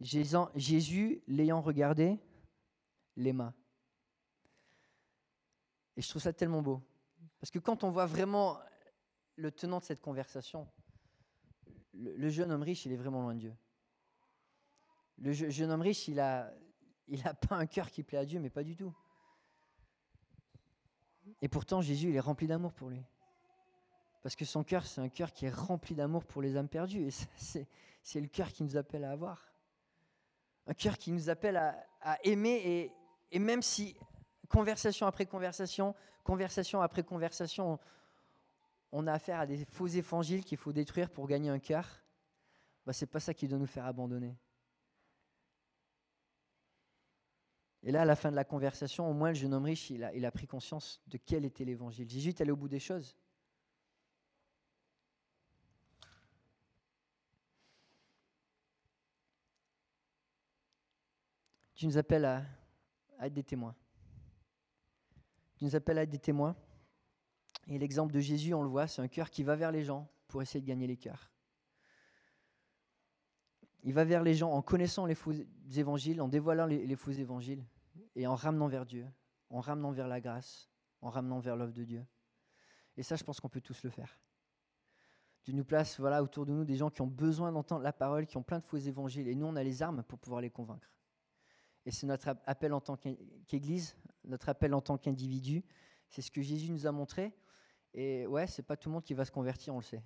Jésus, 0.00 1.22
l'ayant 1.26 1.60
regardé, 1.60 2.18
l'aima. 3.16 3.54
Et 5.96 6.02
je 6.02 6.08
trouve 6.08 6.22
ça 6.22 6.32
tellement 6.32 6.62
beau. 6.62 6.82
Parce 7.40 7.50
que 7.50 7.58
quand 7.58 7.82
on 7.82 7.90
voit 7.90 8.06
vraiment 8.06 8.58
le 9.36 9.50
tenant 9.50 9.78
de 9.78 9.84
cette 9.84 10.00
conversation, 10.00 10.68
le, 11.98 12.28
jeune 12.30 12.50
homme 12.52 12.62
riche, 12.62 12.86
il 12.86 12.92
est 12.92 12.96
vraiment 12.96 13.22
loin 13.22 13.34
de 13.34 13.40
Dieu. 13.40 13.54
Le 15.18 15.32
jeune 15.32 15.70
homme 15.70 15.82
riche, 15.82 16.08
il 16.08 16.16
n'a 16.16 16.50
il 17.08 17.26
a 17.26 17.34
pas 17.34 17.56
un 17.56 17.66
cœur 17.66 17.90
qui 17.90 18.02
plaît 18.02 18.18
à 18.18 18.24
Dieu, 18.24 18.38
mais 18.38 18.50
pas 18.50 18.62
du 18.62 18.76
tout. 18.76 18.94
Et 21.40 21.48
pourtant, 21.48 21.80
Jésus, 21.80 22.10
il 22.10 22.16
est 22.16 22.20
rempli 22.20 22.46
d'amour 22.46 22.72
pour 22.72 22.90
lui. 22.90 23.02
Parce 24.22 24.36
que 24.36 24.44
son 24.44 24.64
cœur, 24.64 24.84
c'est 24.86 25.00
un 25.00 25.08
cœur 25.08 25.32
qui 25.32 25.46
est 25.46 25.54
rempli 25.54 25.94
d'amour 25.94 26.24
pour 26.24 26.42
les 26.42 26.56
âmes 26.56 26.68
perdues. 26.68 27.06
Et 27.06 27.10
c'est 28.02 28.20
le 28.20 28.28
cœur 28.28 28.52
qui 28.52 28.62
nous 28.62 28.76
appelle 28.76 29.04
à 29.04 29.12
avoir. 29.12 29.50
Un 30.66 30.74
cœur 30.74 30.98
qui 30.98 31.12
nous 31.12 31.30
appelle 31.30 31.56
à, 31.56 32.18
aimer. 32.24 32.60
Et, 32.64 32.92
et, 33.32 33.38
même 33.38 33.62
si, 33.62 33.96
conversation 34.48 35.06
après 35.06 35.26
conversation, 35.26 35.94
conversation 36.24 36.82
après 36.82 37.02
conversation, 37.02 37.78
on 38.92 39.06
a 39.06 39.12
affaire 39.12 39.40
à 39.40 39.46
des 39.46 39.64
faux 39.64 39.86
évangiles 39.86 40.44
qu'il 40.44 40.58
faut 40.58 40.72
détruire 40.72 41.10
pour 41.10 41.26
gagner 41.26 41.50
un 41.50 41.58
cœur, 41.58 42.02
bah, 42.86 42.92
ce 42.92 43.04
n'est 43.04 43.10
pas 43.10 43.20
ça 43.20 43.34
qui 43.34 43.46
doit 43.48 43.58
nous 43.58 43.66
faire 43.66 43.86
abandonner. 43.86 44.36
Et 47.82 47.92
là, 47.92 48.02
à 48.02 48.04
la 48.04 48.16
fin 48.16 48.30
de 48.30 48.36
la 48.36 48.44
conversation, 48.44 49.08
au 49.08 49.12
moins 49.12 49.28
le 49.28 49.34
jeune 49.34 49.54
homme 49.54 49.64
riche, 49.64 49.90
il 49.90 50.02
a, 50.02 50.30
pris 50.30 50.46
conscience 50.46 51.00
de 51.06 51.16
quel 51.16 51.44
était 51.44 51.64
l'évangile. 51.64 52.08
Jésus 52.08 52.30
est 52.30 52.40
allé 52.40 52.50
au 52.50 52.56
bout 52.56 52.68
des 52.68 52.80
choses. 52.80 53.16
Tu 61.74 61.86
nous 61.86 61.96
appelles 61.96 62.24
à, 62.24 62.44
être 63.20 63.32
des 63.32 63.44
témoins. 63.44 63.76
Tu 65.56 65.64
nous 65.64 65.76
appelles 65.76 65.98
à 65.98 66.02
être 66.02 66.10
des 66.10 66.18
témoins. 66.18 66.56
Et 67.68 67.78
l'exemple 67.78 68.12
de 68.12 68.20
Jésus, 68.20 68.54
on 68.54 68.62
le 68.62 68.68
voit, 68.68 68.86
c'est 68.86 69.02
un 69.02 69.08
cœur 69.08 69.30
qui 69.30 69.42
va 69.42 69.54
vers 69.54 69.70
les 69.70 69.84
gens 69.84 70.10
pour 70.26 70.40
essayer 70.40 70.60
de 70.60 70.66
gagner 70.66 70.86
les 70.86 70.96
cœurs. 70.96 71.30
Il 73.82 73.92
va 73.92 74.04
vers 74.04 74.22
les 74.22 74.34
gens 74.34 74.50
en 74.50 74.62
connaissant 74.62 75.06
les 75.06 75.14
faux 75.14 75.32
évangiles, 75.76 76.20
en 76.20 76.28
dévoilant 76.28 76.66
les, 76.66 76.96
faux 76.96 77.12
évangiles 77.12 77.64
et 78.16 78.26
en 78.26 78.34
ramenant 78.34 78.68
vers 78.68 78.86
Dieu, 78.86 79.06
en 79.50 79.60
ramenant 79.60 79.92
vers 79.92 80.08
la 80.08 80.20
grâce, 80.20 80.68
en 81.02 81.10
ramenant 81.10 81.38
vers 81.38 81.56
l'œuvre 81.56 81.72
de 81.72 81.84
Dieu. 81.84 82.04
Et 82.96 83.02
ça, 83.02 83.16
je 83.16 83.22
pense 83.22 83.38
qu'on 83.38 83.48
peut 83.48 83.60
tous 83.60 83.82
le 83.84 83.90
faire. 83.90 84.18
Dieu 85.44 85.54
nous 85.54 85.64
place 85.64 86.00
voilà, 86.00 86.22
autour 86.22 86.46
de 86.46 86.52
nous 86.52 86.64
des 86.64 86.76
gens 86.76 86.90
qui 86.90 87.02
ont 87.02 87.06
besoin 87.06 87.52
d'entendre 87.52 87.82
la 87.82 87.92
parole, 87.92 88.26
qui 88.26 88.36
ont 88.36 88.42
plein 88.42 88.58
de 88.58 88.64
faux 88.64 88.78
évangiles, 88.78 89.28
et 89.28 89.34
nous, 89.34 89.46
on 89.46 89.56
a 89.56 89.62
les 89.62 89.82
armes 89.82 90.02
pour 90.02 90.18
pouvoir 90.18 90.40
les 90.40 90.50
convaincre. 90.50 90.92
Et 91.86 91.90
c'est 91.90 92.06
notre 92.06 92.36
appel 92.44 92.72
en 92.72 92.80
tant 92.80 92.96
qu'Église, 92.96 93.96
notre 94.24 94.48
appel 94.48 94.74
en 94.74 94.80
tant 94.80 94.98
qu'individu. 94.98 95.64
C'est 96.08 96.22
ce 96.22 96.30
que 96.30 96.42
Jésus 96.42 96.70
nous 96.70 96.86
a 96.86 96.92
montré. 96.92 97.32
Et 97.94 98.26
ouais, 98.26 98.46
c'est 98.46 98.62
pas 98.62 98.76
tout 98.76 98.88
le 98.88 98.94
monde 98.94 99.04
qui 99.04 99.14
va 99.14 99.24
se 99.24 99.30
convertir, 99.30 99.74
on 99.74 99.78
le 99.78 99.84
sait. 99.84 100.02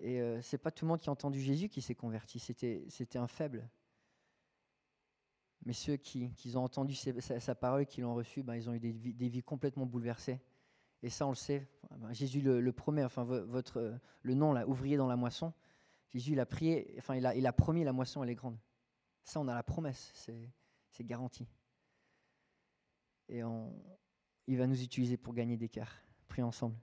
Et 0.00 0.20
euh, 0.20 0.42
c'est 0.42 0.58
pas 0.58 0.70
tout 0.70 0.84
le 0.84 0.88
monde 0.88 1.00
qui 1.00 1.08
a 1.08 1.12
entendu 1.12 1.40
Jésus 1.40 1.68
qui 1.68 1.80
s'est 1.80 1.94
converti, 1.94 2.38
c'était, 2.38 2.84
c'était 2.88 3.18
un 3.18 3.28
faible. 3.28 3.68
Mais 5.64 5.72
ceux 5.72 5.96
qui, 5.96 6.30
ont 6.56 6.64
entendu 6.64 6.94
sa, 6.94 7.54
parole, 7.54 7.86
qui 7.86 8.02
l'ont 8.02 8.14
reçu, 8.14 8.42
ben, 8.42 8.54
ils 8.54 8.68
ont 8.68 8.74
eu 8.74 8.80
des, 8.80 8.92
des, 8.92 9.28
vies 9.28 9.42
complètement 9.42 9.86
bouleversées. 9.86 10.38
Et 11.02 11.08
ça, 11.08 11.26
on 11.26 11.30
le 11.30 11.36
sait. 11.36 11.66
Ben, 11.98 12.12
Jésus 12.12 12.42
le, 12.42 12.72
promet, 12.72 13.02
enfin, 13.02 13.24
votre, 13.24 13.98
le 14.20 14.34
nom, 14.34 14.52
là, 14.52 14.68
ouvrier 14.68 14.98
dans 14.98 15.06
la 15.06 15.16
moisson. 15.16 15.54
Jésus, 16.10 16.32
il 16.32 16.40
a 16.40 16.44
prié, 16.44 16.94
enfin, 16.98 17.14
il 17.14 17.24
a, 17.24 17.34
il 17.34 17.46
a 17.46 17.52
promis 17.52 17.82
la 17.82 17.94
moisson, 17.94 18.22
elle 18.22 18.30
est 18.30 18.34
grande. 18.34 18.58
Ça, 19.24 19.40
on 19.40 19.48
a 19.48 19.54
la 19.54 19.62
promesse, 19.62 20.10
c'est, 20.14 20.50
c'est 20.90 21.04
garanti. 21.04 21.48
Et 23.28 23.42
on, 23.42 23.74
il 24.46 24.58
va 24.58 24.66
nous 24.66 24.82
utiliser 24.82 25.16
pour 25.16 25.32
gagner 25.32 25.56
des 25.56 25.70
cœurs. 25.70 25.96
Ensemble. 26.42 26.78